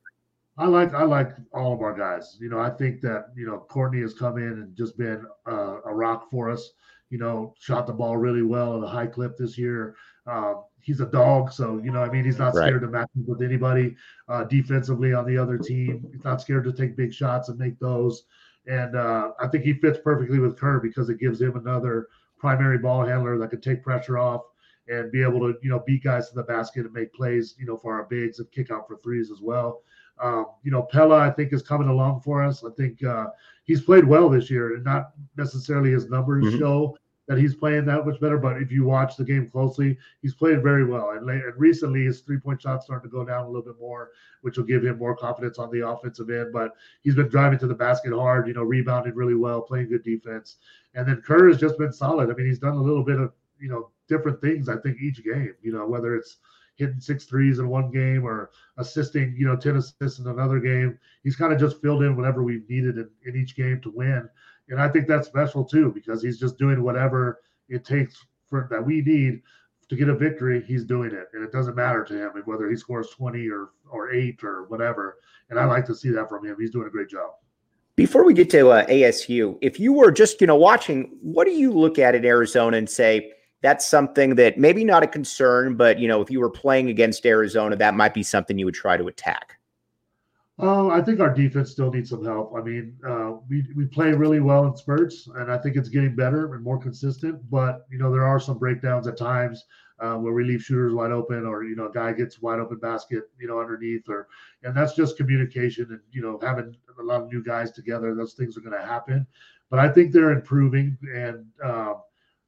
I 0.57 0.67
like 0.67 0.93
I 0.93 1.03
like 1.03 1.31
all 1.53 1.73
of 1.73 1.81
our 1.81 1.97
guys. 1.97 2.37
You 2.39 2.49
know, 2.49 2.59
I 2.59 2.69
think 2.69 3.01
that 3.01 3.31
you 3.35 3.45
know 3.45 3.65
Courtney 3.69 4.01
has 4.01 4.13
come 4.13 4.37
in 4.37 4.43
and 4.43 4.75
just 4.77 4.97
been 4.97 5.25
uh, 5.45 5.81
a 5.85 5.93
rock 5.93 6.29
for 6.31 6.49
us. 6.49 6.71
You 7.09 7.17
know, 7.17 7.53
shot 7.59 7.85
the 7.85 7.93
ball 7.93 8.15
really 8.15 8.43
well 8.43 8.77
at 8.77 8.83
a 8.83 8.87
high 8.87 9.07
clip 9.07 9.35
this 9.37 9.57
year. 9.57 9.95
Um, 10.29 10.63
he's 10.81 10.99
a 10.99 11.05
dog, 11.05 11.51
so 11.51 11.81
you 11.83 11.91
know, 11.91 12.01
I 12.01 12.09
mean, 12.09 12.23
he's 12.23 12.37
not 12.37 12.55
scared 12.55 12.75
right. 12.75 12.81
to 12.81 12.87
match 12.87 13.09
up 13.19 13.27
with 13.27 13.41
anybody 13.41 13.95
uh, 14.27 14.43
defensively 14.43 15.13
on 15.13 15.25
the 15.25 15.37
other 15.37 15.57
team. 15.57 16.07
He's 16.11 16.23
not 16.23 16.41
scared 16.41 16.63
to 16.65 16.73
take 16.73 16.95
big 16.95 17.13
shots 17.13 17.49
and 17.49 17.57
make 17.57 17.79
those. 17.79 18.25
And 18.67 18.95
uh, 18.95 19.31
I 19.39 19.47
think 19.47 19.63
he 19.63 19.73
fits 19.73 19.99
perfectly 20.03 20.39
with 20.39 20.57
Kerr 20.57 20.79
because 20.79 21.09
it 21.09 21.19
gives 21.19 21.41
him 21.41 21.55
another 21.55 22.07
primary 22.37 22.77
ball 22.77 23.05
handler 23.05 23.37
that 23.37 23.49
can 23.49 23.61
take 23.61 23.83
pressure 23.83 24.17
off 24.17 24.41
and 24.87 25.11
be 25.11 25.21
able 25.21 25.39
to 25.39 25.57
you 25.61 25.69
know 25.69 25.83
beat 25.85 26.03
guys 26.03 26.29
to 26.29 26.35
the 26.35 26.43
basket 26.43 26.85
and 26.85 26.93
make 26.93 27.13
plays 27.13 27.55
you 27.57 27.65
know 27.65 27.77
for 27.77 27.93
our 27.93 28.05
bigs 28.05 28.39
and 28.39 28.51
kick 28.51 28.71
out 28.71 28.87
for 28.87 28.97
threes 28.97 29.31
as 29.31 29.41
well. 29.41 29.81
Um, 30.21 30.47
you 30.63 30.71
know, 30.71 30.83
Pelle, 30.83 31.13
I 31.13 31.29
think, 31.29 31.53
is 31.53 31.61
coming 31.61 31.87
along 31.87 32.21
for 32.21 32.43
us. 32.43 32.63
I 32.63 32.71
think 32.71 33.03
uh, 33.03 33.27
he's 33.63 33.81
played 33.81 34.03
well 34.05 34.29
this 34.29 34.49
year, 34.49 34.75
and 34.75 34.83
not 34.83 35.11
necessarily 35.37 35.91
his 35.91 36.09
numbers 36.09 36.45
mm-hmm. 36.45 36.59
show 36.59 36.97
that 37.29 37.37
he's 37.37 37.55
playing 37.55 37.85
that 37.85 38.07
much 38.07 38.19
better. 38.19 38.39
But 38.39 38.57
if 38.57 38.71
you 38.71 38.83
watch 38.83 39.15
the 39.15 39.23
game 39.23 39.49
closely, 39.51 39.97
he's 40.23 40.33
played 40.33 40.63
very 40.63 40.83
well. 40.83 41.11
And, 41.11 41.29
and 41.29 41.53
recently, 41.55 42.03
his 42.03 42.21
three 42.21 42.39
point 42.39 42.59
shots 42.59 42.85
starting 42.85 43.07
to 43.07 43.15
go 43.15 43.23
down 43.23 43.45
a 43.45 43.47
little 43.47 43.61
bit 43.61 43.79
more, 43.79 44.09
which 44.41 44.57
will 44.57 44.65
give 44.65 44.83
him 44.83 44.97
more 44.97 45.15
confidence 45.15 45.59
on 45.59 45.69
the 45.69 45.87
offensive 45.87 46.31
end. 46.31 46.51
But 46.51 46.73
he's 47.03 47.13
been 47.13 47.29
driving 47.29 47.59
to 47.59 47.67
the 47.67 47.75
basket 47.75 48.13
hard, 48.13 48.47
you 48.47 48.55
know, 48.55 48.63
rebounding 48.63 49.13
really 49.13 49.35
well, 49.35 49.61
playing 49.61 49.89
good 49.89 50.03
defense. 50.03 50.57
And 50.95 51.07
then 51.07 51.21
Kerr 51.21 51.49
has 51.49 51.59
just 51.59 51.77
been 51.77 51.93
solid. 51.93 52.31
I 52.31 52.33
mean, 52.33 52.47
he's 52.47 52.57
done 52.57 52.75
a 52.75 52.81
little 52.81 53.03
bit 53.03 53.19
of, 53.19 53.31
you 53.59 53.69
know, 53.69 53.91
different 54.07 54.41
things, 54.41 54.67
I 54.67 54.77
think, 54.77 54.97
each 54.99 55.23
game, 55.23 55.53
you 55.61 55.71
know, 55.71 55.85
whether 55.85 56.15
it's 56.15 56.37
hitting 56.77 56.99
six 56.99 57.25
threes 57.25 57.59
in 57.59 57.67
one 57.67 57.91
game 57.91 58.25
or 58.25 58.49
assisting, 58.77 59.35
you 59.37 59.45
know, 59.45 59.55
10 59.55 59.75
assists 59.75 60.17
in 60.17 60.27
another 60.27 60.59
game. 60.59 60.97
He's 61.23 61.35
kind 61.35 61.53
of 61.53 61.59
just 61.59 61.79
filled 61.81 62.01
in 62.01 62.15
whatever 62.15 62.41
we've 62.41 62.67
needed 62.67 62.97
in, 62.97 63.09
in 63.25 63.35
each 63.35 63.55
game 63.55 63.81
to 63.81 63.91
win. 63.91 64.27
And 64.69 64.81
I 64.81 64.87
think 64.87 65.07
that's 65.07 65.27
special 65.27 65.63
too, 65.63 65.91
because 65.93 66.21
he's 66.21 66.39
just 66.39 66.57
doing 66.57 66.83
whatever 66.83 67.41
it 67.69 67.85
takes 67.85 68.25
for 68.47 68.67
that 68.71 68.83
we 68.83 69.01
need 69.01 69.41
to 69.89 69.95
get 69.95 70.09
a 70.09 70.15
victory. 70.15 70.63
He's 70.65 70.85
doing 70.85 71.11
it. 71.11 71.27
And 71.33 71.43
it 71.43 71.51
doesn't 71.51 71.75
matter 71.75 72.03
to 72.05 72.13
him 72.13 72.31
whether 72.45 72.69
he 72.69 72.75
scores 72.75 73.09
20 73.09 73.47
or, 73.49 73.69
or 73.89 74.11
eight 74.11 74.43
or 74.43 74.65
whatever. 74.67 75.17
And 75.49 75.59
I 75.59 75.65
like 75.65 75.85
to 75.85 75.95
see 75.95 76.09
that 76.11 76.29
from 76.29 76.45
him. 76.45 76.55
He's 76.59 76.71
doing 76.71 76.87
a 76.87 76.91
great 76.91 77.09
job. 77.09 77.31
Before 77.95 78.23
we 78.23 78.33
get 78.33 78.49
to 78.51 78.69
uh, 78.69 78.85
ASU, 78.85 79.57
if 79.61 79.79
you 79.79 79.91
were 79.91 80.11
just, 80.11 80.39
you 80.39 80.47
know, 80.47 80.55
watching, 80.55 81.17
what 81.21 81.45
do 81.45 81.51
you 81.51 81.71
look 81.71 81.99
at 81.99 82.15
in 82.15 82.23
Arizona 82.23 82.77
and 82.77 82.89
say, 82.89 83.33
that's 83.61 83.85
something 83.85 84.35
that 84.35 84.57
maybe 84.57 84.85
not 84.85 85.03
a 85.03 85.07
concern, 85.07 85.75
but 85.75 85.99
you 85.99 86.07
know, 86.07 86.21
if 86.21 86.31
you 86.31 86.39
were 86.39 86.49
playing 86.49 86.89
against 86.89 87.25
Arizona, 87.25 87.75
that 87.75 87.93
might 87.93 88.13
be 88.13 88.23
something 88.23 88.57
you 88.57 88.65
would 88.65 88.75
try 88.75 88.95
to 88.95 89.07
attack. 89.07 89.58
Oh, 90.61 90.89
I 90.89 91.01
think 91.01 91.21
our 91.21 91.33
defense 91.33 91.71
still 91.71 91.89
needs 91.89 92.09
some 92.09 92.25
help. 92.25 92.53
I 92.55 92.61
mean, 92.61 92.97
uh, 93.07 93.35
we 93.47 93.65
we 93.77 93.85
play 93.85 94.11
really 94.11 94.41
well 94.41 94.65
in 94.65 94.75
spurts, 94.75 95.27
and 95.35 95.49
I 95.49 95.57
think 95.57 95.77
it's 95.77 95.87
getting 95.87 96.15
better 96.17 96.53
and 96.53 96.61
more 96.61 96.77
consistent. 96.77 97.49
But 97.49 97.85
you 97.89 97.97
know, 97.97 98.11
there 98.11 98.25
are 98.25 98.41
some 98.41 98.57
breakdowns 98.57 99.07
at 99.07 99.17
times 99.17 99.63
uh, 100.01 100.15
where 100.15 100.33
we 100.33 100.43
leave 100.43 100.61
shooters 100.61 100.93
wide 100.93 101.13
open, 101.13 101.45
or 101.45 101.63
you 101.63 101.77
know, 101.77 101.87
a 101.87 101.91
guy 101.91 102.11
gets 102.11 102.41
wide 102.41 102.59
open 102.59 102.77
basket, 102.77 103.29
you 103.39 103.47
know, 103.47 103.61
underneath, 103.61 104.09
or 104.09 104.27
and 104.63 104.75
that's 104.75 104.95
just 104.95 105.15
communication 105.15 105.87
and 105.91 106.01
you 106.11 106.21
know, 106.21 106.37
having 106.41 106.75
a 106.99 107.03
lot 107.03 107.21
of 107.21 107.31
new 107.31 107.41
guys 107.41 107.71
together. 107.71 108.13
Those 108.13 108.33
things 108.33 108.57
are 108.57 108.61
going 108.61 108.77
to 108.77 108.85
happen, 108.85 109.25
but 109.69 109.79
I 109.79 109.87
think 109.87 110.11
they're 110.11 110.31
improving, 110.31 110.97
and 111.15 111.45
uh, 111.63 111.93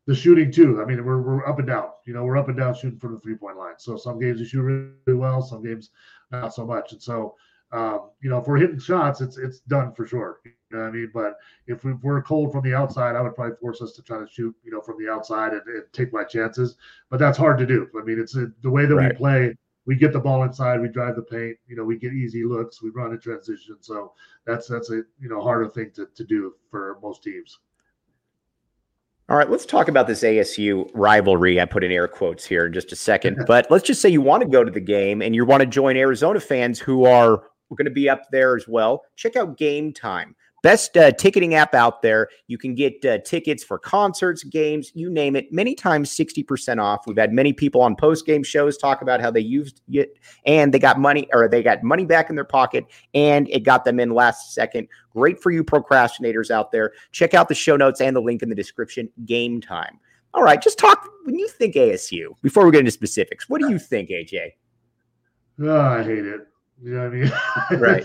the 0.06 0.16
shooting 0.16 0.52
too. 0.52 0.82
I 0.82 0.86
mean, 0.86 1.06
we're, 1.06 1.22
we're 1.22 1.48
up 1.48 1.60
and 1.60 1.68
down. 1.68 1.92
You 2.06 2.14
know, 2.14 2.26
we're 2.26 2.38
up 2.38 2.50
and 2.50 2.58
down 2.58 2.74
shooting 2.74 3.00
from 3.00 3.14
the 3.14 3.20
three 3.22 3.36
point 3.36 3.58
line. 3.58 3.76
So 3.78 3.96
some 3.96 4.20
games 4.20 4.40
we 4.40 4.46
shoot 4.46 4.64
really 4.64 5.18
well, 5.18 5.42
some 5.42 5.64
games 5.64 5.92
not 6.32 6.54
so 6.54 6.66
much. 6.66 6.92
And 6.92 7.02
so, 7.02 7.36
um, 7.72 8.10
you 8.22 8.30
know, 8.30 8.38
if 8.38 8.48
we're 8.48 8.58
hitting 8.58 8.80
shots, 8.80 9.22
it's 9.22 9.38
it's 9.38 9.60
done 9.62 9.94
for 9.94 10.06
sure. 10.06 10.42
You 10.44 10.52
know 10.72 10.80
what 10.80 10.90
I 10.90 10.92
mean? 10.92 11.12
But 11.14 11.38
if, 11.68 11.84
we, 11.84 11.94
are 12.06 12.22
cold 12.22 12.52
from 12.52 12.64
the 12.64 12.74
outside, 12.74 13.16
I 13.16 13.22
would 13.22 13.36
probably 13.36 13.56
force 13.58 13.82
us 13.82 13.94
to 13.94 14.02
try 14.02 14.20
to 14.20 14.28
shoot, 14.28 14.56
you 14.64 14.72
know, 14.72 14.82
from 14.82 15.04
the 15.04 15.12
outside 15.12 15.54
and, 15.54 15.62
and 15.68 15.84
take 15.94 16.14
my 16.14 16.24
chances. 16.24 16.76
But 17.10 17.20
that's 17.20 17.38
hard 17.38 17.58
to 17.60 17.66
do. 17.66 17.88
I 18.00 18.04
mean, 18.04 18.20
it's 18.20 18.36
a, 18.36 18.48
the 18.62 18.70
way 18.70 18.86
that 18.86 18.96
right. 18.96 19.12
we 19.12 19.18
play. 19.18 19.58
We 19.86 19.96
get 19.96 20.14
the 20.14 20.20
ball 20.20 20.44
inside, 20.44 20.80
we 20.80 20.90
drive 20.90 21.16
the 21.16 21.24
paint. 21.24 21.58
You 21.68 21.76
know, 21.76 21.84
we 21.84 21.98
get 21.98 22.14
easy 22.14 22.44
looks, 22.44 22.84
we 22.84 22.92
run 22.92 23.14
in 23.14 23.20
transition. 23.20 23.78
So 23.80 24.14
that's 24.46 24.68
that's 24.68 24.92
a 24.92 25.02
you 25.20 25.28
know 25.28 25.42
harder 25.42 25.70
thing 25.70 25.92
to 25.96 26.08
to 26.14 26.24
do 26.24 26.54
for 26.70 27.00
most 27.02 27.24
teams. 27.24 27.58
All 29.32 29.38
right, 29.38 29.50
let's 29.50 29.66
talk 29.66 29.88
about 29.88 30.08
this 30.08 30.24
ASU 30.24 30.92
rivalry. 30.94 31.62
I 31.62 31.64
put 31.64 31.86
in 31.86 31.92
air 31.92 32.08
quotes 32.08 32.46
here 32.46 32.66
in 32.66 32.74
just 32.74 32.92
a 32.92 32.98
second, 32.98 33.44
but 33.48 33.66
let's 33.72 33.86
just 33.86 34.02
say 34.02 34.10
you 34.10 34.22
want 34.22 34.44
to 34.44 34.50
go 34.50 34.62
to 34.62 34.70
the 34.70 34.82
game 34.82 35.22
and 35.22 35.34
you 35.34 35.46
want 35.46 35.62
to 35.62 35.68
join 35.68 35.96
Arizona 35.96 36.40
fans 36.40 36.80
who 36.80 37.06
are 37.06 37.44
going 37.78 37.86
to 37.86 37.92
be 37.92 38.10
up 38.10 38.24
there 38.32 38.56
as 38.56 38.68
well. 38.68 39.04
Check 39.16 39.36
out 39.36 39.58
Game 39.58 39.94
Time. 39.94 40.36
Best 40.64 40.96
uh, 40.96 41.12
ticketing 41.12 41.56
app 41.56 41.74
out 41.74 42.04
there. 42.04 42.30
You 42.46 42.58
can 42.60 42.76
get 42.76 43.04
uh, 43.04 43.18
tickets 43.26 43.64
for 43.64 43.80
concerts, 43.80 44.44
games, 44.44 44.92
you 44.94 45.10
name 45.10 45.36
it. 45.36 45.52
Many 45.52 45.74
times 45.74 46.16
60% 46.16 46.80
off. 46.80 47.08
We've 47.08 47.18
had 47.18 47.34
many 47.34 47.52
people 47.52 47.82
on 47.82 47.96
post 47.96 48.28
game 48.28 48.44
shows 48.44 48.78
talk 48.78 49.02
about 49.02 49.22
how 49.22 49.32
they 49.32 49.40
used 49.40 49.82
it 49.92 50.20
and 50.46 50.72
they 50.72 50.78
got 50.78 51.00
money 51.00 51.28
or 51.34 51.48
they 51.48 51.64
got 51.64 51.82
money 51.82 52.06
back 52.06 52.30
in 52.30 52.36
their 52.36 52.46
pocket 52.46 52.86
and 53.16 53.50
it 53.50 53.62
got 53.62 53.86
them 53.86 54.00
in 54.00 54.12
last 54.12 54.54
second. 54.54 54.88
Great 55.16 55.42
for 55.42 55.50
you 55.50 55.64
procrastinators 55.64 56.52
out 56.52 56.72
there. 56.72 56.92
Check 57.12 57.34
out 57.34 57.48
the 57.48 57.56
show 57.56 57.76
notes 57.76 58.00
and 58.00 58.16
the 58.16 58.22
link 58.22 58.44
in 58.44 58.50
the 58.50 58.56
description. 58.56 59.10
Game 59.26 59.62
time. 59.62 60.00
All 60.34 60.44
right, 60.44 60.62
just 60.62 60.78
talk 60.78 61.10
when 61.24 61.38
you 61.38 61.48
think 61.48 61.76
ASU 61.76 62.36
before 62.44 62.66
we 62.66 62.72
get 62.72 62.80
into 62.80 62.92
specifics. 62.92 63.50
What 63.50 63.62
do 63.62 63.70
you 63.70 63.80
think, 63.80 64.10
AJ? 64.10 64.52
Oh, 65.64 65.80
I 65.80 66.04
hate 66.04 66.26
it. 66.26 66.42
You 66.84 66.96
know 66.96 67.04
what 67.04 67.08
I 67.08 67.16
mean? 67.16 67.32
Right. 67.80 68.04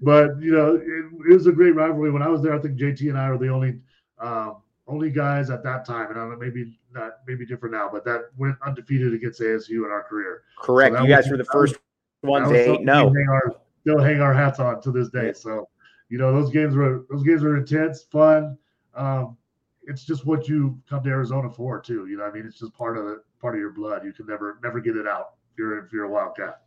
but 0.00 0.40
you 0.40 0.52
know, 0.52 0.76
it, 0.76 1.30
it, 1.30 1.34
was 1.34 1.46
a 1.46 1.52
great 1.52 1.74
rivalry. 1.74 2.10
When 2.10 2.22
I 2.22 2.28
was 2.28 2.40
there, 2.42 2.54
I 2.54 2.58
think 2.60 2.78
JT 2.78 3.08
and 3.08 3.18
I 3.18 3.30
were 3.30 3.38
the 3.38 3.48
only 3.48 3.80
um, 4.20 4.62
only 4.86 5.10
guys 5.10 5.50
at 5.50 5.62
that 5.64 5.84
time, 5.84 6.10
and 6.10 6.18
I 6.18 6.22
don't 6.22 6.30
know, 6.30 6.36
maybe 6.36 6.78
not, 6.92 7.18
maybe 7.26 7.44
different 7.44 7.74
now, 7.74 7.88
but 7.92 8.04
that 8.04 8.30
went 8.36 8.56
undefeated 8.64 9.14
against 9.14 9.40
ASU 9.40 9.84
in 9.84 9.90
our 9.90 10.02
career. 10.02 10.42
Correct. 10.58 10.96
So 10.96 11.02
you 11.02 11.08
guys 11.08 11.24
was, 11.24 11.32
were 11.32 11.36
the 11.38 11.44
first 11.46 11.76
ones 12.22 12.48
to 12.48 12.54
eight. 12.54 12.82
No, 12.82 13.08
hang 13.08 13.26
our, 13.28 13.56
still 13.80 14.00
hang 14.00 14.20
our 14.20 14.34
hats 14.34 14.60
on 14.60 14.80
to 14.82 14.92
this 14.92 15.08
day. 15.08 15.32
So, 15.32 15.68
you 16.08 16.18
know, 16.18 16.32
those 16.32 16.50
games 16.50 16.76
were 16.76 17.04
those 17.10 17.24
games 17.24 17.42
were 17.42 17.56
intense, 17.56 18.04
fun. 18.04 18.56
Um, 18.94 19.36
it's 19.84 20.04
just 20.04 20.26
what 20.26 20.48
you 20.48 20.80
come 20.88 21.02
to 21.02 21.10
Arizona 21.10 21.50
for, 21.50 21.80
too. 21.80 22.06
You 22.06 22.18
know, 22.18 22.24
I 22.24 22.30
mean, 22.30 22.46
it's 22.46 22.58
just 22.58 22.72
part 22.74 22.96
of 22.96 23.04
the 23.04 23.22
part 23.40 23.54
of 23.54 23.60
your 23.60 23.72
blood. 23.72 24.04
You 24.04 24.12
can 24.12 24.26
never 24.26 24.58
never 24.62 24.80
get 24.80 24.96
it 24.96 25.06
out 25.06 25.34
if 25.52 25.58
you're 25.58 25.84
if 25.84 25.92
you're 25.92 26.04
a 26.04 26.10
Wildcat. 26.10 26.61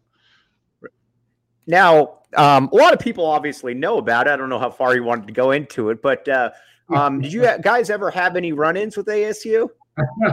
Now, 1.68 2.20
um, 2.36 2.70
a 2.72 2.76
lot 2.76 2.94
of 2.94 3.00
people 3.00 3.26
obviously 3.26 3.74
know 3.74 3.98
about 3.98 4.28
it. 4.28 4.32
I 4.32 4.36
don't 4.36 4.50
know 4.50 4.60
how 4.60 4.70
far 4.70 4.96
you 4.96 5.04
wanted 5.04 5.28
to 5.28 5.34
go 5.34 5.52
into 5.52 5.90
it, 5.90 6.02
but 6.02 6.28
uh, 6.28 6.52
um, 6.94 7.22
did 7.22 7.34
you 7.34 7.48
guys 7.62 7.90
ever 7.90 8.12
have 8.12 8.36
any 8.36 8.52
run-ins 8.52 8.98
with 8.98 9.08
ASU? 9.08 9.70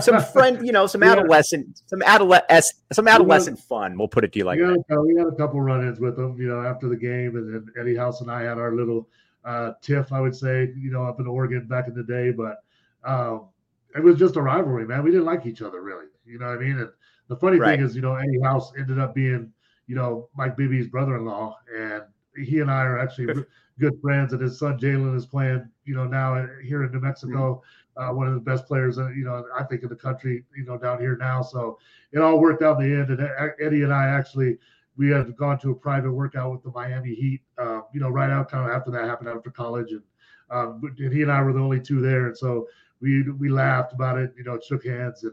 some 0.01 0.23
friend, 0.33 0.67
you 0.67 0.73
know, 0.73 0.87
some 0.87 1.03
adolescent, 1.03 1.83
some 1.87 2.03
adolescent, 2.03 2.79
some 2.93 3.09
adolescent 3.09 3.59
fun. 3.59 3.97
We'll 3.97 4.09
put 4.09 4.25
it 4.25 4.33
to 4.33 4.39
you 4.41 4.45
like 4.45 4.59
we 4.59 4.65
had, 4.65 4.77
that. 4.89 5.01
We 5.01 5.17
had 5.17 5.29
a 5.29 5.37
couple 5.37 5.61
run-ins 5.61 6.01
with 6.01 6.17
them, 6.17 6.37
you 6.39 6.49
know, 6.49 6.63
after 6.63 6.89
the 6.89 6.97
game, 6.97 7.37
and 7.37 7.55
then 7.55 7.67
Eddie 7.79 7.97
House 7.97 8.21
and 8.21 8.31
I 8.31 8.43
had 8.43 8.59
our 8.59 8.75
little 8.75 9.09
uh, 9.45 9.73
tiff, 9.81 10.13
I 10.13 10.21
would 10.21 10.35
say, 10.35 10.73
you 10.77 10.91
know, 10.91 11.05
up 11.05 11.21
in 11.21 11.27
Oregon 11.27 11.67
back 11.67 11.89
in 11.89 11.95
the 11.95 12.03
day. 12.03 12.31
But 12.31 12.63
um, 13.05 13.49
it 13.95 14.03
was 14.03 14.19
just 14.19 14.37
a 14.37 14.43
rivalry, 14.43 14.87
man. 14.87 15.03
We 15.03 15.11
didn't 15.11 15.27
like 15.27 15.47
each 15.47 15.63
other 15.63 15.83
really, 15.83 16.07
you 16.27 16.39
know 16.39 16.47
what 16.47 16.59
I 16.59 16.61
mean? 16.61 16.79
And 16.79 16.91
the 17.29 17.37
funny 17.37 17.59
right. 17.59 17.77
thing 17.77 17.87
is, 17.87 17.95
you 17.95 18.03
know, 18.03 18.15
Eddie 18.15 18.41
House 18.43 18.73
ended 18.77 18.99
up 18.99 19.15
being 19.15 19.53
you 19.87 19.95
know, 19.95 20.29
Mike 20.37 20.57
Bibby's 20.57 20.89
brother-in-law, 20.89 21.59
and 21.77 22.03
he 22.37 22.61
and 22.61 22.71
I 22.71 22.83
are 22.83 22.99
actually 22.99 23.45
good 23.79 24.01
friends. 24.01 24.33
And 24.33 24.43
his 24.43 24.59
son 24.59 24.79
Jaelen 24.79 25.17
is 25.17 25.27
playing, 25.27 25.69
you 25.85 25.95
know, 25.95 26.07
now 26.07 26.47
here 26.63 26.85
in 26.85 26.93
New 26.93 27.01
Mexico, 27.01 27.63
mm-hmm. 27.99 28.11
uh, 28.11 28.15
one 28.15 28.27
of 28.29 28.35
the 28.35 28.41
best 28.41 28.67
players, 28.67 28.99
uh, 28.99 29.09
you 29.09 29.25
know, 29.25 29.45
I 29.59 29.65
think 29.65 29.83
in 29.83 29.89
the 29.89 29.97
country, 29.97 30.45
you 30.57 30.65
know, 30.65 30.79
down 30.79 31.01
here 31.01 31.17
now. 31.17 31.43
So 31.43 31.79
it 32.13 32.21
all 32.21 32.41
worked 32.41 32.63
out 32.63 32.81
in 32.81 32.91
the 32.91 33.01
end. 33.01 33.11
And 33.11 33.53
Eddie 33.61 33.83
and 33.83 33.93
I 33.93 34.07
actually 34.07 34.59
we 34.97 35.11
had 35.11 35.35
gone 35.37 35.59
to 35.61 35.71
a 35.71 35.75
private 35.75 36.13
workout 36.13 36.53
with 36.53 36.63
the 36.63 36.71
Miami 36.71 37.15
Heat, 37.15 37.43
uh, 37.59 37.81
you 37.93 38.01
know, 38.01 38.11
right 38.11 38.31
out 38.31 38.51
kind 38.51 38.69
of 38.69 38.77
after 38.77 38.91
that 38.91 39.05
happened 39.05 39.29
after 39.29 39.51
college, 39.51 39.93
and 39.93 40.03
um, 40.51 40.83
and 40.99 41.13
he 41.13 41.23
and 41.23 41.33
I 41.33 41.43
were 41.43 41.53
the 41.53 41.61
only 41.61 41.81
two 41.81 42.01
there, 42.01 42.27
and 42.27 42.37
so 42.37 42.69
we 43.01 43.23
we 43.33 43.49
laughed 43.49 43.95
about 43.95 44.19
it, 44.19 44.35
you 44.37 44.45
know, 44.45 44.59
shook 44.61 44.85
hands, 44.85 45.25
and 45.25 45.33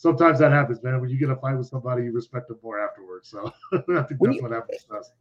sometimes 0.00 0.38
that 0.38 0.50
happens, 0.50 0.82
man. 0.82 0.98
When 1.00 1.10
you 1.10 1.18
get 1.18 1.28
a 1.28 1.36
fight 1.36 1.58
with 1.58 1.66
somebody, 1.66 2.04
you 2.04 2.12
respect 2.12 2.48
them 2.48 2.58
more 2.62 2.80
afterwards. 2.80 3.28
So 3.28 3.52
I 3.72 3.76
think 3.76 4.18
that's 4.20 4.36
you, 4.36 4.42
what 4.42 4.50
happens 4.50 4.84
to 4.88 4.94
us. 4.94 5.12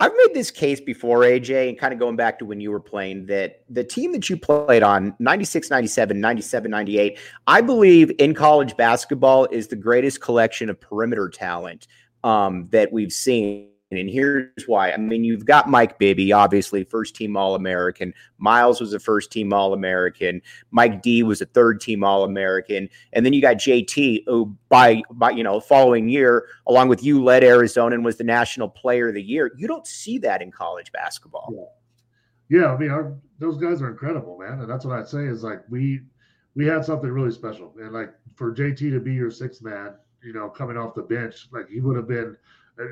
I've 0.00 0.12
made 0.16 0.32
this 0.32 0.52
case 0.52 0.80
before, 0.80 1.20
AJ, 1.22 1.70
and 1.70 1.78
kind 1.78 1.92
of 1.92 1.98
going 1.98 2.14
back 2.14 2.38
to 2.38 2.44
when 2.44 2.60
you 2.60 2.70
were 2.70 2.78
playing 2.78 3.26
that 3.26 3.64
the 3.68 3.82
team 3.82 4.12
that 4.12 4.30
you 4.30 4.36
played 4.36 4.84
on 4.84 5.16
96, 5.18 5.70
97, 5.70 6.20
97, 6.20 6.70
98, 6.70 7.18
I 7.48 7.60
believe 7.60 8.12
in 8.20 8.32
college 8.32 8.76
basketball 8.76 9.46
is 9.46 9.66
the 9.66 9.76
greatest 9.76 10.20
collection 10.20 10.70
of 10.70 10.80
perimeter 10.80 11.28
talent 11.28 11.88
um, 12.22 12.68
that 12.70 12.92
we've 12.92 13.12
seen 13.12 13.70
and 13.90 14.10
here's 14.10 14.66
why. 14.66 14.92
I 14.92 14.98
mean, 14.98 15.24
you've 15.24 15.46
got 15.46 15.70
Mike 15.70 15.98
Bibby, 15.98 16.30
obviously 16.30 16.84
first 16.84 17.16
team 17.16 17.36
All 17.36 17.54
American. 17.54 18.12
Miles 18.36 18.80
was 18.80 18.92
a 18.92 18.98
first 18.98 19.30
team 19.30 19.52
All 19.52 19.72
American. 19.72 20.42
Mike 20.70 21.00
D 21.00 21.22
was 21.22 21.40
a 21.40 21.46
third 21.46 21.80
team 21.80 22.04
All 22.04 22.24
American, 22.24 22.90
and 23.14 23.24
then 23.24 23.32
you 23.32 23.40
got 23.40 23.56
JT, 23.56 24.24
who 24.26 24.54
by 24.68 25.02
by 25.12 25.30
you 25.30 25.42
know 25.42 25.58
following 25.58 26.08
year, 26.08 26.48
along 26.66 26.88
with 26.88 27.02
you, 27.02 27.22
led 27.22 27.42
Arizona 27.42 27.94
and 27.94 28.04
was 28.04 28.16
the 28.16 28.24
National 28.24 28.68
Player 28.68 29.08
of 29.08 29.14
the 29.14 29.22
Year. 29.22 29.52
You 29.56 29.66
don't 29.66 29.86
see 29.86 30.18
that 30.18 30.42
in 30.42 30.50
college 30.50 30.92
basketball. 30.92 31.74
Yeah, 32.50 32.72
I 32.72 32.78
mean, 32.78 32.90
our, 32.90 33.14
those 33.38 33.58
guys 33.58 33.82
are 33.82 33.90
incredible, 33.90 34.38
man, 34.38 34.60
and 34.60 34.70
that's 34.70 34.84
what 34.84 34.98
I'd 34.98 35.08
say 35.08 35.24
is 35.24 35.42
like 35.42 35.62
we 35.70 36.00
we 36.54 36.66
had 36.66 36.84
something 36.84 37.10
really 37.10 37.32
special, 37.32 37.72
and 37.80 37.92
like 37.92 38.12
for 38.34 38.54
JT 38.54 38.78
to 38.90 39.00
be 39.00 39.14
your 39.14 39.30
sixth 39.30 39.62
man, 39.62 39.94
you 40.22 40.34
know, 40.34 40.50
coming 40.50 40.76
off 40.76 40.94
the 40.94 41.02
bench, 41.02 41.48
like 41.52 41.68
he 41.70 41.80
would 41.80 41.96
have 41.96 42.08
been 42.08 42.36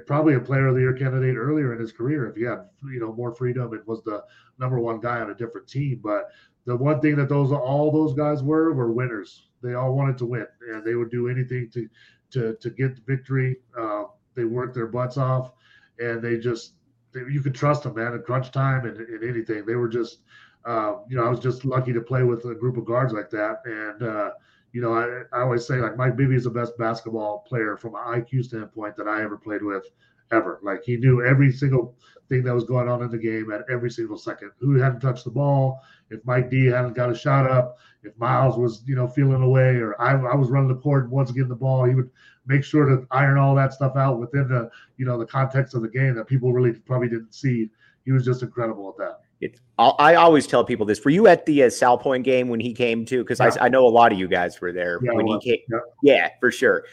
probably 0.06 0.34
a 0.34 0.40
player 0.40 0.66
of 0.68 0.74
the 0.74 0.80
year 0.80 0.92
candidate 0.92 1.36
earlier 1.36 1.72
in 1.72 1.78
his 1.78 1.92
career 1.92 2.26
if 2.26 2.36
he 2.36 2.42
had 2.42 2.64
you 2.92 3.00
know 3.00 3.12
more 3.12 3.34
freedom 3.34 3.72
and 3.72 3.86
was 3.86 4.02
the 4.02 4.22
number 4.58 4.80
one 4.80 5.00
guy 5.00 5.20
on 5.20 5.30
a 5.30 5.34
different 5.34 5.68
team. 5.68 6.00
But 6.02 6.30
the 6.64 6.76
one 6.76 7.00
thing 7.00 7.16
that 7.16 7.28
those 7.28 7.52
all 7.52 7.90
those 7.90 8.14
guys 8.14 8.42
were 8.42 8.72
were 8.72 8.92
winners. 8.92 9.48
They 9.62 9.74
all 9.74 9.94
wanted 9.94 10.18
to 10.18 10.26
win, 10.26 10.46
and 10.68 10.84
they 10.84 10.94
would 10.94 11.10
do 11.10 11.28
anything 11.28 11.70
to 11.74 11.88
to 12.32 12.56
to 12.60 12.70
get 12.70 12.96
the 12.96 13.02
victory. 13.06 13.56
Uh, 13.78 14.04
they 14.34 14.44
worked 14.44 14.74
their 14.74 14.86
butts 14.88 15.16
off, 15.16 15.52
and 15.98 16.22
they 16.22 16.38
just 16.38 16.74
they, 17.12 17.20
you 17.20 17.40
could 17.40 17.54
trust 17.54 17.84
them, 17.84 17.94
man. 17.94 18.14
At 18.14 18.24
crunch 18.24 18.50
time 18.50 18.86
and, 18.86 18.96
and 18.98 19.24
anything, 19.24 19.64
they 19.66 19.76
were 19.76 19.88
just. 19.88 20.20
Uh, 20.64 20.96
you 21.08 21.16
know, 21.16 21.24
I 21.24 21.28
was 21.28 21.38
just 21.38 21.64
lucky 21.64 21.92
to 21.92 22.00
play 22.00 22.24
with 22.24 22.44
a 22.44 22.52
group 22.52 22.76
of 22.76 22.84
guards 22.84 23.12
like 23.12 23.30
that, 23.30 23.60
and 23.66 24.02
uh, 24.02 24.30
you 24.72 24.80
know, 24.80 24.92
I, 24.92 25.22
I 25.36 25.42
always 25.42 25.66
say 25.66 25.76
like 25.76 25.96
Mike 25.96 26.16
Bibby 26.16 26.36
is 26.36 26.44
the 26.44 26.50
best 26.50 26.76
basketball 26.78 27.44
player 27.48 27.76
from 27.76 27.94
an 27.94 28.02
IQ 28.20 28.44
standpoint 28.44 28.96
that 28.96 29.08
I 29.08 29.22
ever 29.22 29.36
played 29.36 29.62
with 29.62 29.84
ever. 30.32 30.60
Like 30.62 30.82
he 30.84 30.96
knew 30.96 31.24
every 31.24 31.52
single 31.52 31.94
thing 32.28 32.42
that 32.44 32.54
was 32.54 32.64
going 32.64 32.88
on 32.88 33.02
in 33.02 33.10
the 33.10 33.18
game 33.18 33.52
at 33.52 33.62
every 33.70 33.90
single 33.90 34.18
second. 34.18 34.50
Who 34.58 34.74
hadn't 34.74 35.00
touched 35.00 35.24
the 35.24 35.30
ball? 35.30 35.80
If 36.10 36.24
Mike 36.24 36.50
D 36.50 36.66
hadn't 36.66 36.94
got 36.94 37.10
a 37.10 37.14
shot 37.14 37.50
up, 37.50 37.78
if 38.02 38.16
Miles 38.18 38.56
was, 38.56 38.82
you 38.86 38.94
know, 38.94 39.08
feeling 39.08 39.42
away, 39.42 39.76
or 39.76 40.00
I, 40.00 40.12
I 40.12 40.34
was 40.34 40.50
running 40.50 40.68
the 40.68 40.80
court 40.80 41.04
and 41.04 41.12
wasn't 41.12 41.36
getting 41.36 41.48
the 41.48 41.56
ball, 41.56 41.84
he 41.84 41.94
would 41.94 42.10
make 42.46 42.64
sure 42.64 42.86
to 42.86 43.06
iron 43.10 43.38
all 43.38 43.54
that 43.56 43.72
stuff 43.72 43.96
out 43.96 44.18
within 44.18 44.48
the, 44.48 44.70
you 44.96 45.06
know, 45.06 45.18
the 45.18 45.26
context 45.26 45.74
of 45.74 45.82
the 45.82 45.88
game 45.88 46.14
that 46.14 46.26
people 46.26 46.52
really 46.52 46.72
probably 46.72 47.08
didn't 47.08 47.34
see. 47.34 47.70
He 48.04 48.12
was 48.12 48.24
just 48.24 48.42
incredible 48.42 48.88
at 48.88 48.98
that. 48.98 49.20
It's, 49.40 49.60
I 49.78 50.14
always 50.14 50.46
tell 50.46 50.64
people 50.64 50.86
this. 50.86 51.04
Were 51.04 51.10
you 51.10 51.26
at 51.26 51.44
the 51.44 51.64
uh, 51.64 51.66
Salpointe 51.66 52.24
game 52.24 52.48
when 52.48 52.60
he 52.60 52.72
came 52.72 53.04
to? 53.06 53.22
Because 53.22 53.38
yeah. 53.40 53.50
I, 53.60 53.66
I, 53.66 53.68
know 53.68 53.86
a 53.86 53.90
lot 53.90 54.10
of 54.10 54.18
you 54.18 54.28
guys 54.28 54.58
were 54.60 54.72
there 54.72 54.98
yeah, 55.02 55.12
when 55.12 55.26
he 55.26 55.38
came. 55.40 55.58
Yeah. 55.70 55.78
yeah, 56.02 56.28
for 56.40 56.50
sure. 56.50 56.84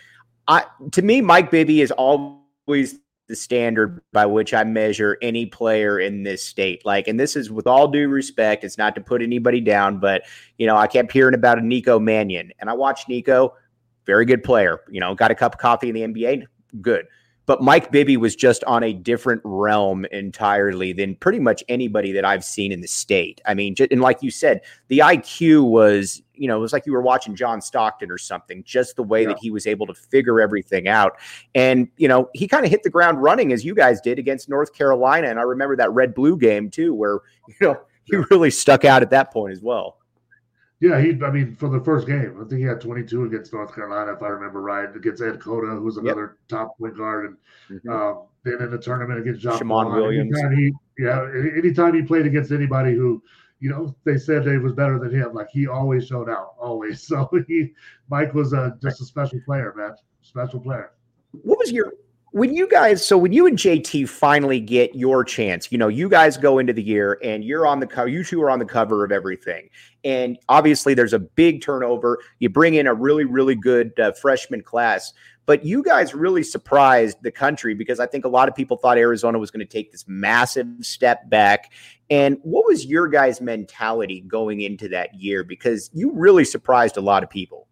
I 0.47 0.65
to 0.91 1.01
me, 1.01 1.21
Mike 1.21 1.51
Bibby 1.51 1.79
is 1.79 1.91
always 1.91 2.99
the 3.27 3.35
standard 3.35 4.01
by 4.11 4.25
which 4.25 4.53
I 4.53 4.65
measure 4.65 5.17
any 5.21 5.45
player 5.45 5.99
in 5.99 6.23
this 6.23 6.45
state. 6.45 6.85
Like, 6.85 7.07
and 7.07 7.17
this 7.17 7.37
is 7.37 7.49
with 7.49 7.67
all 7.67 7.87
due 7.87 8.09
respect, 8.09 8.65
it's 8.65 8.77
not 8.77 8.95
to 8.95 9.01
put 9.01 9.21
anybody 9.21 9.61
down, 9.61 9.99
but 9.99 10.23
you 10.57 10.67
know, 10.67 10.75
I 10.75 10.87
kept 10.87 11.11
hearing 11.11 11.33
about 11.33 11.57
a 11.57 11.61
Nico 11.61 11.99
Mannion, 11.99 12.51
and 12.59 12.69
I 12.69 12.73
watched 12.73 13.07
Nico, 13.07 13.55
very 14.05 14.25
good 14.25 14.43
player. 14.43 14.81
You 14.89 14.99
know, 14.99 15.15
got 15.15 15.31
a 15.31 15.35
cup 15.35 15.55
of 15.55 15.59
coffee 15.59 15.89
in 15.89 15.95
the 15.95 16.01
NBA, 16.01 16.43
good. 16.81 17.05
But 17.45 17.61
Mike 17.61 17.91
Bibby 17.91 18.15
was 18.15 18.35
just 18.35 18.63
on 18.63 18.83
a 18.83 18.93
different 18.93 19.41
realm 19.43 20.05
entirely 20.05 20.93
than 20.93 21.15
pretty 21.15 21.39
much 21.39 21.63
anybody 21.67 22.13
that 22.13 22.23
I've 22.23 22.43
seen 22.43 22.71
in 22.71 22.79
the 22.79 22.87
state. 22.87 23.41
I 23.45 23.53
mean, 23.53 23.75
and 23.91 23.99
like 23.99 24.23
you 24.23 24.31
said, 24.31 24.61
the 24.87 24.99
IQ 24.99 25.69
was, 25.69 26.21
you 26.35 26.47
know, 26.47 26.55
it 26.57 26.61
was 26.61 26.71
like 26.71 26.85
you 26.85 26.93
were 26.93 27.01
watching 27.01 27.35
John 27.35 27.61
Stockton 27.61 28.09
or 28.09 28.17
something, 28.17 28.63
just 28.63 28.95
the 28.95 29.03
way 29.03 29.23
yeah. 29.23 29.29
that 29.29 29.39
he 29.39 29.51
was 29.51 29.67
able 29.67 29.85
to 29.87 29.93
figure 29.93 30.39
everything 30.39 30.87
out. 30.87 31.17
And, 31.53 31.89
you 31.97 32.07
know, 32.07 32.29
he 32.33 32.47
kind 32.47 32.63
of 32.65 32.71
hit 32.71 32.83
the 32.83 32.89
ground 32.89 33.21
running 33.21 33.51
as 33.51 33.65
you 33.65 33.75
guys 33.75 33.99
did 33.99 34.19
against 34.19 34.47
North 34.47 34.73
Carolina. 34.73 35.27
And 35.27 35.37
I 35.37 35.43
remember 35.43 35.75
that 35.75 35.91
red 35.91 36.13
blue 36.13 36.37
game 36.37 36.69
too, 36.69 36.93
where, 36.93 37.19
you 37.47 37.55
know, 37.59 37.81
he 38.05 38.17
really 38.31 38.51
stuck 38.51 38.85
out 38.85 39.01
at 39.01 39.09
that 39.09 39.31
point 39.31 39.51
as 39.51 39.61
well. 39.61 39.97
Yeah, 40.83 40.99
he. 40.99 41.17
I 41.23 41.31
mean, 41.31 41.55
for 41.55 41.69
the 41.69 41.79
first 41.79 42.07
game, 42.07 42.35
I 42.41 42.43
think 42.43 42.59
he 42.59 42.67
had 42.67 42.81
22 42.81 43.23
against 43.23 43.53
North 43.53 43.73
Carolina, 43.73 44.11
if 44.11 44.21
I 44.21 44.27
remember 44.27 44.61
right, 44.61 44.93
against 44.93 45.23
Ed 45.23 45.39
Cota, 45.39 45.67
who 45.67 45.81
was 45.81 45.95
another 45.95 46.35
yep. 46.37 46.49
top 46.49 46.77
point 46.77 46.97
guard, 46.97 47.37
and 47.69 47.79
mm-hmm. 47.79 47.89
um, 47.89 48.25
then 48.43 48.61
in 48.61 48.69
the 48.69 48.77
tournament 48.77 49.17
against 49.17 49.39
John 49.39 49.57
Shammond 49.57 49.93
Williams. 49.93 50.37
Anytime 50.37 50.57
he, 50.57 50.73
yeah, 50.99 51.25
anytime 51.57 51.93
he 51.93 52.01
played 52.01 52.25
against 52.25 52.51
anybody 52.51 52.95
who, 52.95 53.23
you 53.61 53.69
know, 53.69 53.95
they 54.03 54.17
said 54.17 54.43
they 54.43 54.57
was 54.57 54.73
better 54.73 54.99
than 54.99 55.09
him, 55.09 55.33
like 55.33 55.47
he 55.53 55.67
always 55.67 56.05
showed 56.05 56.29
out, 56.29 56.55
always. 56.59 57.01
So 57.07 57.29
he, 57.47 57.71
Mike 58.09 58.33
was 58.33 58.51
a, 58.51 58.77
just 58.81 58.99
a 58.99 59.05
special 59.05 59.39
player, 59.45 59.73
man, 59.77 59.95
special 60.21 60.59
player. 60.59 60.91
What 61.31 61.59
was 61.59 61.71
your 61.71 61.93
when 62.33 62.51
you 62.51 62.67
guys 62.67 63.05
so 63.05 63.15
when 63.15 63.31
you 63.31 63.45
and 63.45 63.59
JT 63.59 64.09
finally 64.09 64.59
get 64.59 64.95
your 64.95 65.23
chance, 65.23 65.71
you 65.71 65.77
know, 65.77 65.87
you 65.87 66.09
guys 66.09 66.35
go 66.35 66.57
into 66.57 66.73
the 66.73 66.81
year 66.81 67.19
and 67.23 67.43
you're 67.43 67.67
on 67.67 67.79
the 67.79 67.85
cover, 67.85 68.07
you 68.07 68.23
two 68.23 68.41
are 68.41 68.49
on 68.49 68.57
the 68.57 68.65
cover 68.65 69.05
of 69.05 69.11
everything. 69.11 69.69
And 70.03 70.39
obviously 70.49 70.95
there's 70.95 71.13
a 71.13 71.19
big 71.19 71.61
turnover. 71.61 72.17
You 72.39 72.49
bring 72.49 72.73
in 72.73 72.87
a 72.87 72.93
really, 72.93 73.23
really 73.23 73.53
good 73.53 73.97
uh, 73.99 74.13
freshman 74.13 74.63
class, 74.63 75.13
but 75.45 75.63
you 75.63 75.83
guys 75.83 76.15
really 76.15 76.41
surprised 76.41 77.21
the 77.21 77.29
country 77.29 77.75
because 77.75 77.99
I 77.99 78.07
think 78.07 78.25
a 78.25 78.29
lot 78.29 78.49
of 78.49 78.55
people 78.55 78.77
thought 78.77 78.97
Arizona 78.97 79.37
was 79.37 79.51
going 79.51 79.65
to 79.65 79.71
take 79.71 79.91
this 79.91 80.05
massive 80.07 80.67
step 80.81 81.29
back. 81.29 81.71
And 82.09 82.39
what 82.41 82.65
was 82.65 82.83
your 82.83 83.07
guys' 83.09 83.41
mentality 83.41 84.21
going 84.21 84.61
into 84.61 84.89
that 84.89 85.13
year? 85.13 85.43
Because 85.43 85.91
you 85.93 86.11
really 86.11 86.45
surprised 86.45 86.97
a 86.97 87.01
lot 87.01 87.21
of 87.21 87.29
people. 87.29 87.67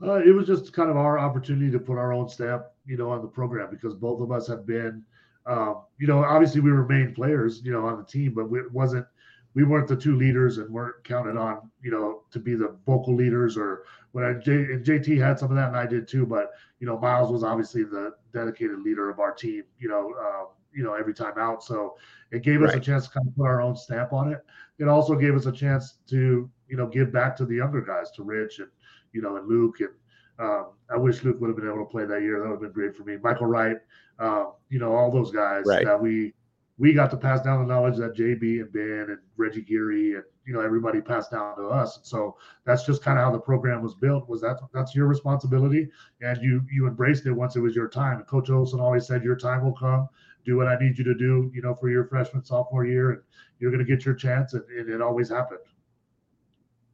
Uh, 0.00 0.20
it 0.24 0.32
was 0.32 0.46
just 0.46 0.72
kind 0.72 0.88
of 0.88 0.96
our 0.96 1.18
opportunity 1.18 1.70
to 1.72 1.78
put 1.80 1.98
our 1.98 2.12
own 2.12 2.28
stamp, 2.28 2.66
you 2.88 2.96
know, 2.96 3.10
on 3.10 3.22
the 3.22 3.28
program 3.28 3.68
because 3.70 3.94
both 3.94 4.20
of 4.20 4.32
us 4.32 4.48
have 4.48 4.66
been, 4.66 5.04
um, 5.46 5.82
you 5.98 6.06
know, 6.06 6.24
obviously 6.24 6.60
we 6.60 6.72
were 6.72 6.86
main 6.86 7.14
players, 7.14 7.60
you 7.64 7.70
know, 7.70 7.86
on 7.86 7.98
the 7.98 8.04
team, 8.04 8.32
but 8.34 8.52
it 8.56 8.72
wasn't, 8.72 9.06
we 9.54 9.64
weren't 9.64 9.88
the 9.88 9.96
two 9.96 10.16
leaders 10.16 10.58
and 10.58 10.68
weren't 10.70 11.02
counted 11.04 11.36
on, 11.36 11.70
you 11.82 11.90
know, 11.90 12.22
to 12.30 12.38
be 12.38 12.54
the 12.54 12.76
vocal 12.86 13.14
leaders 13.14 13.56
or 13.56 13.84
when 14.12 14.24
I, 14.24 14.32
J, 14.34 14.52
and 14.52 14.84
JT 14.84 15.18
had 15.18 15.38
some 15.38 15.50
of 15.50 15.56
that 15.56 15.68
and 15.68 15.76
I 15.76 15.86
did 15.86 16.08
too, 16.08 16.26
but 16.26 16.52
you 16.80 16.86
know, 16.86 16.98
Miles 16.98 17.30
was 17.30 17.44
obviously 17.44 17.84
the 17.84 18.14
dedicated 18.32 18.80
leader 18.80 19.10
of 19.10 19.20
our 19.20 19.32
team, 19.32 19.64
you 19.78 19.88
know, 19.88 20.14
um, 20.18 20.48
you 20.72 20.82
know, 20.82 20.94
every 20.94 21.14
time 21.14 21.38
out. 21.38 21.62
So 21.62 21.96
it 22.30 22.42
gave 22.42 22.62
us 22.62 22.74
a 22.74 22.80
chance 22.80 23.06
to 23.06 23.12
kind 23.12 23.26
of 23.26 23.36
put 23.36 23.46
our 23.46 23.60
own 23.60 23.76
stamp 23.76 24.12
on 24.12 24.32
it. 24.32 24.44
It 24.78 24.86
also 24.86 25.14
gave 25.14 25.34
us 25.34 25.46
a 25.46 25.52
chance 25.52 25.98
to, 26.08 26.48
you 26.68 26.76
know, 26.76 26.86
give 26.86 27.12
back 27.12 27.36
to 27.36 27.46
the 27.46 27.56
younger 27.56 27.80
guys, 27.80 28.10
to 28.12 28.22
Rich 28.22 28.60
and 28.60 28.68
you 29.12 29.22
know, 29.22 29.36
and 29.36 29.48
Luke. 29.48 29.80
And 29.80 29.90
um, 30.38 30.68
I 30.90 30.96
wish 30.96 31.22
Luke 31.24 31.40
would 31.40 31.48
have 31.48 31.56
been 31.56 31.66
able 31.66 31.84
to 31.84 31.90
play 31.90 32.04
that 32.04 32.22
year. 32.22 32.40
That 32.40 32.48
would 32.48 32.54
have 32.54 32.60
been 32.60 32.72
great 32.72 32.96
for 32.96 33.04
me. 33.04 33.16
Michael 33.22 33.46
Wright, 33.46 33.76
um, 34.18 34.52
you 34.68 34.78
know, 34.78 34.94
all 34.94 35.10
those 35.10 35.30
guys 35.30 35.64
right. 35.66 35.84
that 35.84 36.00
we 36.00 36.32
we 36.78 36.92
got 36.92 37.10
to 37.10 37.16
pass 37.16 37.42
down 37.42 37.66
the 37.66 37.74
knowledge 37.74 37.96
that 37.96 38.16
JB 38.16 38.60
and 38.60 38.72
Ben 38.72 39.06
and 39.08 39.18
Reggie 39.36 39.62
Geary 39.62 40.14
and 40.14 40.22
you 40.46 40.54
know 40.54 40.60
everybody 40.60 41.00
passed 41.00 41.32
down 41.32 41.56
to 41.56 41.66
us. 41.66 41.96
And 41.96 42.06
so 42.06 42.36
that's 42.64 42.84
just 42.84 43.02
kind 43.02 43.18
of 43.18 43.24
how 43.24 43.32
the 43.32 43.38
program 43.38 43.82
was 43.82 43.94
built. 43.94 44.28
Was 44.28 44.40
that 44.42 44.58
that's 44.72 44.94
your 44.94 45.06
responsibility, 45.06 45.88
and 46.20 46.40
you 46.40 46.62
you 46.70 46.86
embraced 46.86 47.26
it 47.26 47.32
once 47.32 47.56
it 47.56 47.60
was 47.60 47.74
your 47.74 47.88
time. 47.88 48.18
And 48.18 48.26
Coach 48.26 48.48
Olson 48.48 48.80
always 48.80 49.06
said, 49.06 49.24
"Your 49.24 49.36
time 49.36 49.64
will 49.64 49.76
come. 49.76 50.08
Do 50.44 50.56
what 50.56 50.68
I 50.68 50.78
need 50.78 50.96
you 50.96 51.04
to 51.04 51.14
do. 51.14 51.50
You 51.52 51.62
know, 51.62 51.74
for 51.74 51.90
your 51.90 52.04
freshman 52.04 52.44
sophomore 52.44 52.86
year, 52.86 53.10
and 53.10 53.22
you're 53.58 53.72
going 53.72 53.84
to 53.84 53.96
get 53.96 54.06
your 54.06 54.14
chance." 54.14 54.54
And, 54.54 54.64
and 54.70 54.88
it 54.88 55.02
always 55.02 55.28
happened. 55.28 55.60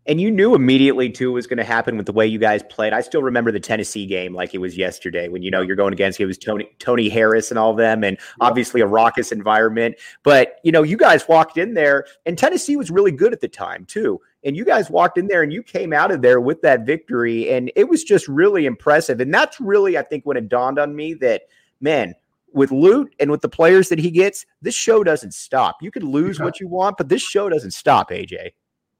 And 0.07 0.21
you 0.21 0.31
knew 0.31 0.55
immediately 0.55 1.09
too 1.09 1.33
was 1.33 1.47
going 1.47 1.59
to 1.59 1.65
happen 1.65 1.97
with 1.97 2.05
the 2.05 2.13
way 2.13 2.27
you 2.27 2.39
guys 2.39 2.63
played. 2.69 2.93
I 2.93 3.01
still 3.01 3.23
remember 3.23 3.51
the 3.51 3.61
Tennessee 3.61 4.07
game 4.07 4.35
like 4.35 4.55
it 4.55 4.59
was 4.59 4.77
yesterday 4.77 5.29
when 5.29 5.43
you 5.43 5.51
know 5.51 5.63
you're 5.63 5.77
going 5.77 5.95
against 5.95 6.21
it 6.21 6.27
was 6.27 6.37
Tony 6.37 6.69
Tony 6.79 7.09
Harris 7.09 7.51
and 7.51 7.59
all 7.59 7.75
them, 7.75 8.05
and 8.05 8.19
obviously 8.41 8.81
a 8.81 8.87
raucous 8.87 9.33
environment. 9.33 9.97
But 10.23 10.57
you 10.63 10.73
know, 10.73 10.83
you 10.83 10.97
guys 10.97 11.27
walked 11.27 11.57
in 11.57 11.75
there, 11.75 12.05
and 12.27 12.37
Tennessee 12.37 12.77
was 12.77 12.91
really 12.91 13.13
good 13.13 13.33
at 13.33 13.41
the 13.41 13.49
time 13.49 13.87
too. 13.87 14.21
And 14.45 14.57
you 14.57 14.65
guys 14.65 14.91
walked 14.91 15.17
in 15.17 15.27
there 15.29 15.43
and 15.43 15.51
you 15.55 15.63
came 15.63 15.95
out 15.95 16.11
of 16.11 16.21
there 16.21 16.39
with 16.39 16.61
that 16.63 16.85
victory, 16.85 17.51
and 17.51 17.73
it 17.75 17.89
was 17.89 18.05
just 18.05 18.29
really 18.29 18.67
impressive. 18.67 19.21
And 19.21 19.33
that's 19.33 19.59
really, 19.59 19.97
I 19.97 20.03
think, 20.03 20.27
when 20.27 20.37
it 20.37 20.51
dawned 20.51 20.79
on 20.79 20.95
me 20.95 21.15
that 21.15 21.43
man, 21.81 22.15
with 22.53 22.71
Lute 22.71 23.15
and 23.19 23.31
with 23.31 23.41
the 23.41 23.49
players 23.49 23.89
that 23.89 23.99
he 23.99 24.11
gets, 24.11 24.47
this 24.63 24.75
show 24.75 25.03
doesn't 25.03 25.35
stop. 25.35 25.83
You 25.83 25.91
can 25.91 26.05
lose 26.05 26.39
yeah. 26.39 26.45
what 26.45 26.61
you 26.61 26.69
want, 26.69 26.97
but 26.97 27.09
this 27.09 27.23
show 27.23 27.49
doesn't 27.49 27.73
stop, 27.73 28.11
AJ. 28.11 28.53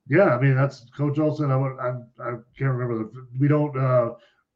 Yeah, 0.09 0.37
I 0.37 0.41
mean 0.41 0.55
that's 0.55 0.87
Coach 0.97 1.19
Olson. 1.19 1.51
I 1.51 1.57
I, 1.57 1.89
I 2.23 2.31
can't 2.59 2.71
remember. 2.71 2.99
The, 2.99 3.27
we 3.39 3.49
don't 3.49 3.77
uh, 3.77 4.11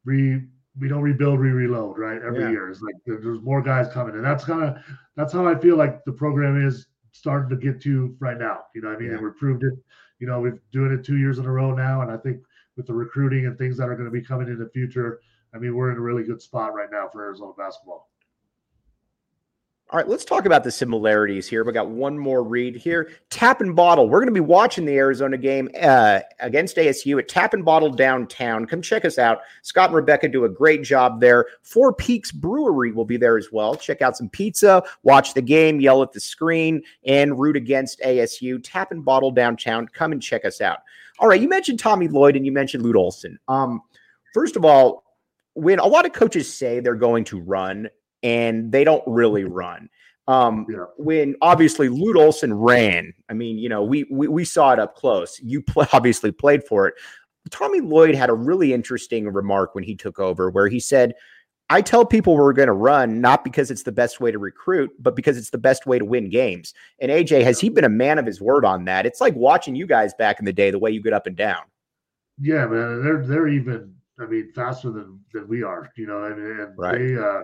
re 0.05 0.41
we 0.79 0.87
don't 0.87 1.01
rebuild, 1.01 1.39
re 1.39 1.49
reload, 1.49 1.97
right? 1.97 2.21
Every 2.21 2.41
yeah. 2.41 2.51
year, 2.51 2.69
it's 2.69 2.81
like 2.81 2.95
there's 3.05 3.41
more 3.41 3.61
guys 3.61 3.91
coming, 3.91 4.15
and 4.15 4.23
that's 4.23 4.43
kind 4.43 4.63
of 4.63 4.77
that's 5.15 5.33
how 5.33 5.47
I 5.47 5.57
feel 5.59 5.75
like 5.75 6.03
the 6.05 6.11
program 6.11 6.65
is 6.65 6.87
starting 7.11 7.49
to 7.49 7.55
get 7.55 7.81
to 7.81 8.15
right 8.19 8.37
now. 8.37 8.65
You 8.75 8.81
know, 8.81 8.89
I 8.89 8.97
mean, 8.97 9.09
yeah. 9.09 9.15
and 9.15 9.25
we 9.25 9.31
proved 9.31 9.63
it. 9.63 9.73
You 10.19 10.27
know, 10.27 10.39
we've 10.39 10.59
doing 10.71 10.91
it 10.91 11.03
two 11.03 11.17
years 11.17 11.39
in 11.39 11.45
a 11.45 11.51
row 11.51 11.73
now, 11.73 12.01
and 12.01 12.11
I 12.11 12.17
think 12.17 12.41
with 12.77 12.87
the 12.87 12.93
recruiting 12.93 13.45
and 13.45 13.57
things 13.57 13.77
that 13.77 13.89
are 13.89 13.95
going 13.95 14.05
to 14.05 14.11
be 14.11 14.21
coming 14.21 14.47
in 14.47 14.59
the 14.59 14.69
future, 14.69 15.19
I 15.53 15.57
mean, 15.57 15.75
we're 15.75 15.91
in 15.91 15.97
a 15.97 16.01
really 16.01 16.23
good 16.23 16.41
spot 16.41 16.73
right 16.73 16.89
now 16.91 17.09
for 17.11 17.25
Arizona 17.25 17.53
basketball. 17.57 18.09
All 19.91 19.97
right, 19.97 20.07
let's 20.07 20.23
talk 20.23 20.45
about 20.45 20.63
the 20.63 20.71
similarities 20.71 21.47
here. 21.47 21.63
We 21.63 21.73
got 21.73 21.89
one 21.89 22.15
more 22.15 22.43
read 22.43 22.75
here. 22.75 23.09
Tap 23.31 23.59
and 23.59 23.75
Bottle. 23.75 24.07
We're 24.07 24.19
going 24.19 24.27
to 24.27 24.31
be 24.31 24.39
watching 24.39 24.85
the 24.85 24.95
Arizona 24.95 25.35
game 25.35 25.67
uh, 25.81 26.19
against 26.41 26.77
ASU 26.77 27.17
at 27.17 27.27
Tap 27.27 27.55
and 27.55 27.65
Bottle 27.65 27.89
downtown. 27.89 28.67
Come 28.67 28.83
check 28.83 29.03
us 29.03 29.17
out. 29.17 29.39
Scott 29.63 29.89
and 29.89 29.95
Rebecca 29.95 30.27
do 30.27 30.45
a 30.45 30.49
great 30.49 30.83
job 30.83 31.19
there. 31.19 31.47
Four 31.63 31.91
Peaks 31.91 32.31
Brewery 32.31 32.91
will 32.91 33.03
be 33.03 33.17
there 33.17 33.35
as 33.35 33.47
well. 33.51 33.73
Check 33.73 34.03
out 34.03 34.15
some 34.15 34.29
pizza, 34.29 34.83
watch 35.01 35.33
the 35.33 35.41
game, 35.41 35.79
yell 35.79 36.03
at 36.03 36.11
the 36.11 36.19
screen, 36.19 36.83
and 37.05 37.39
root 37.39 37.55
against 37.55 37.99
ASU. 38.01 38.61
Tap 38.63 38.91
and 38.91 39.03
Bottle 39.03 39.31
downtown. 39.31 39.87
Come 39.87 40.11
and 40.11 40.21
check 40.21 40.45
us 40.45 40.61
out. 40.61 40.83
All 41.17 41.27
right, 41.27 41.41
you 41.41 41.49
mentioned 41.49 41.79
Tommy 41.79 42.07
Lloyd 42.07 42.35
and 42.35 42.45
you 42.45 42.51
mentioned 42.51 42.83
Lute 42.83 42.95
Olson. 42.95 43.39
Um, 43.47 43.81
first 44.35 44.55
of 44.55 44.63
all, 44.63 45.03
when 45.55 45.79
a 45.79 45.87
lot 45.87 46.05
of 46.05 46.13
coaches 46.13 46.53
say 46.53 46.79
they're 46.79 46.93
going 46.93 47.23
to 47.25 47.41
run 47.41 47.89
and 48.23 48.71
they 48.71 48.83
don't 48.83 49.03
really 49.07 49.43
run. 49.45 49.89
Um, 50.27 50.67
yeah. 50.69 50.85
When 50.97 51.35
obviously 51.41 51.89
Lute 51.89 52.15
Olson 52.15 52.53
ran, 52.53 53.13
I 53.29 53.33
mean, 53.33 53.57
you 53.57 53.67
know, 53.67 53.83
we, 53.83 54.05
we 54.11 54.27
we 54.27 54.45
saw 54.45 54.71
it 54.71 54.79
up 54.79 54.95
close. 54.95 55.39
You 55.41 55.61
play, 55.61 55.87
obviously 55.93 56.31
played 56.31 56.63
for 56.63 56.87
it. 56.87 56.93
Tommy 57.49 57.81
Lloyd 57.81 58.13
had 58.13 58.29
a 58.29 58.33
really 58.33 58.73
interesting 58.73 59.27
remark 59.27 59.73
when 59.73 59.83
he 59.83 59.95
took 59.95 60.19
over, 60.19 60.51
where 60.51 60.67
he 60.67 60.79
said, 60.79 61.15
I 61.71 61.81
tell 61.81 62.03
people 62.03 62.35
we're 62.35 62.53
going 62.53 62.67
to 62.67 62.73
run 62.73 63.21
not 63.21 63.43
because 63.43 63.69
it's 63.69 63.83
the 63.83 63.91
best 63.91 64.19
way 64.19 64.31
to 64.31 64.39
recruit, 64.39 64.91
but 64.99 65.15
because 65.15 65.37
it's 65.37 65.51
the 65.51 65.57
best 65.57 65.85
way 65.85 65.99
to 65.99 66.05
win 66.05 66.29
games. 66.29 66.73
And 66.99 67.11
AJ, 67.11 67.43
has 67.43 67.59
he 67.59 67.69
been 67.69 67.83
a 67.83 67.89
man 67.89 68.17
of 68.17 68.25
his 68.25 68.41
word 68.41 68.65
on 68.65 68.85
that? 68.85 69.05
It's 69.05 69.21
like 69.21 69.35
watching 69.35 69.75
you 69.75 69.85
guys 69.85 70.13
back 70.15 70.39
in 70.39 70.45
the 70.45 70.53
day, 70.53 70.71
the 70.71 70.79
way 70.79 70.89
you 70.89 71.01
get 71.01 71.13
up 71.13 71.27
and 71.27 71.35
down. 71.35 71.61
Yeah, 72.39 72.65
man. 72.65 73.03
They're 73.03 73.23
they're 73.25 73.47
even, 73.47 73.93
I 74.19 74.25
mean, 74.25 74.51
faster 74.55 74.89
than 74.89 75.19
than 75.33 75.47
we 75.47 75.61
are. 75.61 75.91
You 75.95 76.07
know, 76.07 76.23
I 76.23 76.29
mean, 76.29 76.59
and 76.59 76.77
right. 76.77 76.97
they 76.97 77.17
uh, 77.17 77.41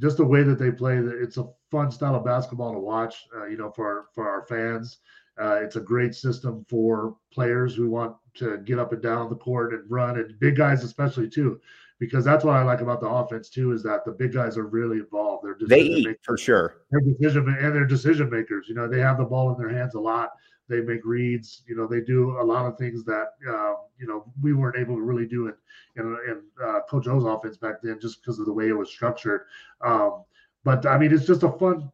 just 0.00 0.16
the 0.16 0.24
way 0.24 0.42
that 0.42 0.58
they 0.58 0.70
play. 0.70 0.96
It's 0.96 1.36
a 1.36 1.48
fun 1.70 1.90
style 1.90 2.16
of 2.16 2.24
basketball 2.24 2.72
to 2.72 2.78
watch. 2.78 3.26
Uh, 3.36 3.46
you 3.46 3.56
know, 3.56 3.70
for 3.70 3.86
our, 3.86 4.04
for 4.14 4.28
our 4.28 4.46
fans, 4.46 4.98
uh, 5.40 5.60
it's 5.62 5.76
a 5.76 5.80
great 5.80 6.14
system 6.14 6.64
for 6.68 7.16
players 7.32 7.74
who 7.74 7.90
want 7.90 8.16
to 8.34 8.58
get 8.58 8.78
up 8.78 8.92
and 8.92 9.02
down 9.02 9.28
the 9.28 9.36
court 9.36 9.72
and 9.72 9.90
run, 9.90 10.18
and 10.18 10.38
big 10.38 10.56
guys 10.56 10.84
especially 10.84 11.28
too 11.28 11.60
because 12.00 12.24
that's 12.24 12.44
what 12.44 12.56
I 12.56 12.62
like 12.62 12.80
about 12.80 13.00
the 13.00 13.08
offense 13.08 13.50
too 13.50 13.72
is 13.72 13.82
that 13.84 14.04
the 14.04 14.10
big 14.10 14.32
guys 14.32 14.56
are 14.56 14.66
really 14.66 14.96
involved. 14.96 15.44
They're 15.44 15.56
they 15.68 15.82
eat 15.82 16.06
makers. 16.06 16.20
for 16.24 16.38
sure. 16.38 16.78
They're 16.90 17.00
decision 17.00 17.46
and 17.46 17.74
they're 17.74 17.84
decision 17.84 18.30
makers. 18.30 18.66
You 18.68 18.74
know, 18.74 18.88
they 18.88 19.00
have 19.00 19.18
the 19.18 19.24
ball 19.24 19.54
in 19.54 19.60
their 19.60 19.68
hands 19.68 19.94
a 19.94 20.00
lot. 20.00 20.30
They 20.70 20.80
make 20.80 21.04
reads. 21.04 21.62
You 21.66 21.76
know, 21.76 21.86
they 21.86 22.00
do 22.00 22.40
a 22.40 22.44
lot 22.44 22.64
of 22.64 22.78
things 22.78 23.04
that 23.04 23.34
uh, 23.46 23.74
you 23.98 24.06
know 24.06 24.24
we 24.40 24.54
weren't 24.54 24.78
able 24.78 24.94
to 24.94 25.02
really 25.02 25.26
do 25.26 25.48
in 25.48 25.54
in, 25.96 26.16
in 26.28 26.42
uh, 26.64 26.80
Coach 26.88 27.08
O's 27.08 27.24
offense 27.24 27.56
back 27.56 27.82
then, 27.82 27.98
just 28.00 28.22
because 28.22 28.38
of 28.38 28.46
the 28.46 28.52
way 28.52 28.68
it 28.68 28.76
was 28.76 28.88
structured. 28.88 29.42
Um, 29.84 30.24
but 30.64 30.86
I 30.86 30.96
mean, 30.96 31.12
it's 31.12 31.26
just 31.26 31.42
a 31.42 31.50
fun 31.50 31.90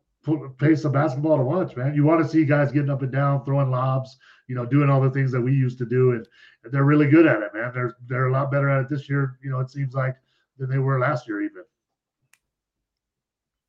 pace 0.58 0.84
of 0.84 0.92
basketball 0.92 1.38
to 1.38 1.42
watch, 1.42 1.74
man. 1.74 1.94
You 1.94 2.04
want 2.04 2.22
to 2.22 2.28
see 2.28 2.44
guys 2.44 2.70
getting 2.70 2.90
up 2.90 3.02
and 3.02 3.12
down, 3.12 3.44
throwing 3.44 3.70
lobs, 3.70 4.18
you 4.46 4.54
know, 4.54 4.66
doing 4.66 4.90
all 4.90 5.00
the 5.00 5.10
things 5.10 5.32
that 5.32 5.40
we 5.40 5.52
used 5.52 5.78
to 5.78 5.86
do, 5.86 6.12
and 6.12 6.26
they're 6.70 6.84
really 6.84 7.08
good 7.08 7.26
at 7.26 7.42
it, 7.42 7.54
man. 7.54 7.72
They're 7.74 7.96
they're 8.06 8.28
a 8.28 8.32
lot 8.32 8.50
better 8.50 8.68
at 8.68 8.82
it 8.82 8.90
this 8.90 9.08
year. 9.08 9.38
You 9.42 9.50
know, 9.50 9.60
it 9.60 9.70
seems 9.70 9.94
like 9.94 10.16
than 10.58 10.68
they 10.68 10.78
were 10.78 10.98
last 10.98 11.26
year, 11.26 11.42
even. 11.42 11.64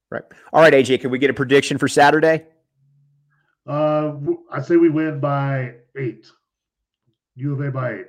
Right. 0.09 0.23
All 0.53 0.61
right, 0.61 0.73
AJ. 0.73 1.01
Can 1.01 1.11
we 1.11 1.17
get 1.17 1.29
a 1.29 1.33
prediction 1.33 1.77
for 1.77 1.87
Saturday? 1.87 2.45
Uh, 3.67 4.15
I'd 4.51 4.65
say 4.65 4.77
we 4.77 4.89
win 4.89 5.19
by 5.19 5.75
eight. 5.97 6.27
U 7.35 7.53
of 7.53 7.61
A 7.61 7.71
by 7.71 7.93
eight. 7.93 8.05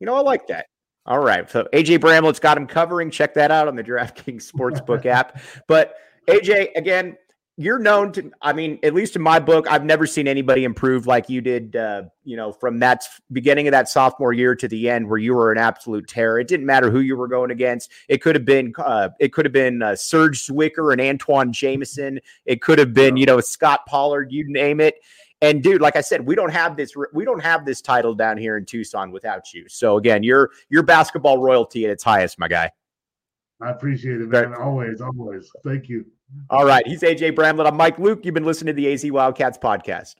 You 0.00 0.06
know, 0.06 0.14
I 0.14 0.20
like 0.20 0.46
that. 0.46 0.66
All 1.04 1.18
right. 1.18 1.50
So 1.50 1.66
AJ 1.72 2.00
Bramlett's 2.00 2.38
got 2.38 2.56
him 2.56 2.66
covering. 2.66 3.10
Check 3.10 3.34
that 3.34 3.50
out 3.50 3.68
on 3.68 3.76
the 3.76 3.82
DraftKings 3.82 4.50
Sportsbook 4.50 5.04
app. 5.06 5.40
But 5.66 5.94
AJ, 6.28 6.70
again, 6.76 7.16
you're 7.58 7.78
known 7.78 8.10
to 8.10 8.30
i 8.40 8.52
mean 8.52 8.78
at 8.82 8.94
least 8.94 9.14
in 9.14 9.20
my 9.20 9.38
book 9.38 9.70
i've 9.70 9.84
never 9.84 10.06
seen 10.06 10.26
anybody 10.26 10.64
improve 10.64 11.06
like 11.06 11.28
you 11.28 11.42
did 11.42 11.76
uh, 11.76 12.02
you 12.24 12.34
know 12.34 12.50
from 12.50 12.78
that 12.78 13.04
beginning 13.30 13.68
of 13.68 13.72
that 13.72 13.90
sophomore 13.90 14.32
year 14.32 14.54
to 14.54 14.66
the 14.68 14.88
end 14.88 15.06
where 15.06 15.18
you 15.18 15.34
were 15.34 15.52
an 15.52 15.58
absolute 15.58 16.08
terror. 16.08 16.40
It 16.40 16.48
didn't 16.48 16.64
matter 16.64 16.90
who 16.90 17.00
you 17.00 17.16
were 17.16 17.28
going 17.28 17.50
against. 17.50 17.90
It 18.08 18.22
could 18.22 18.34
have 18.34 18.46
been 18.46 18.72
uh, 18.78 19.10
it 19.20 19.32
could 19.32 19.44
have 19.44 19.52
been 19.52 19.82
uh, 19.82 19.96
serge 19.96 20.46
zwikker 20.46 20.92
and 20.92 21.00
antawn 21.00 21.52
jamison 21.52 22.20
it 22.46 22.62
could 22.62 22.78
have 22.78 22.94
been 22.94 23.16
you 23.16 23.26
know 23.26 23.40
scott 23.40 23.84
pollard 23.86 24.32
you 24.32 24.44
name 24.48 24.80
it. 24.80 24.96
And 25.42 25.62
dude 25.62 25.82
like 25.82 25.96
i 25.96 26.00
said 26.00 26.26
we 26.26 26.34
don't 26.34 26.52
have 26.52 26.76
this 26.76 26.94
we 27.12 27.24
don't 27.24 27.42
have 27.42 27.66
this 27.66 27.82
title 27.82 28.14
down 28.14 28.38
here 28.38 28.56
in 28.56 28.64
tucson 28.64 29.10
without 29.10 29.52
you. 29.52 29.68
So 29.68 29.98
again 29.98 30.22
you're 30.22 30.50
you're 30.70 30.84
basketball 30.84 31.38
royalty 31.38 31.84
at 31.84 31.90
its 31.90 32.02
highest 32.02 32.38
my 32.38 32.48
guy. 32.48 32.70
I 33.60 33.70
appreciate 33.70 34.22
it 34.22 34.28
man. 34.28 34.54
Always 34.54 35.02
always. 35.02 35.50
Thank 35.64 35.90
you 35.90 36.06
all 36.50 36.64
right. 36.64 36.86
He's 36.86 37.02
AJ 37.02 37.34
Bramlett. 37.34 37.66
I'm 37.66 37.76
Mike 37.76 37.98
Luke. 37.98 38.20
You've 38.24 38.34
been 38.34 38.44
listening 38.44 38.74
to 38.74 38.80
the 38.80 38.92
AZ 38.92 39.04
Wildcats 39.10 39.58
podcast. 39.58 40.16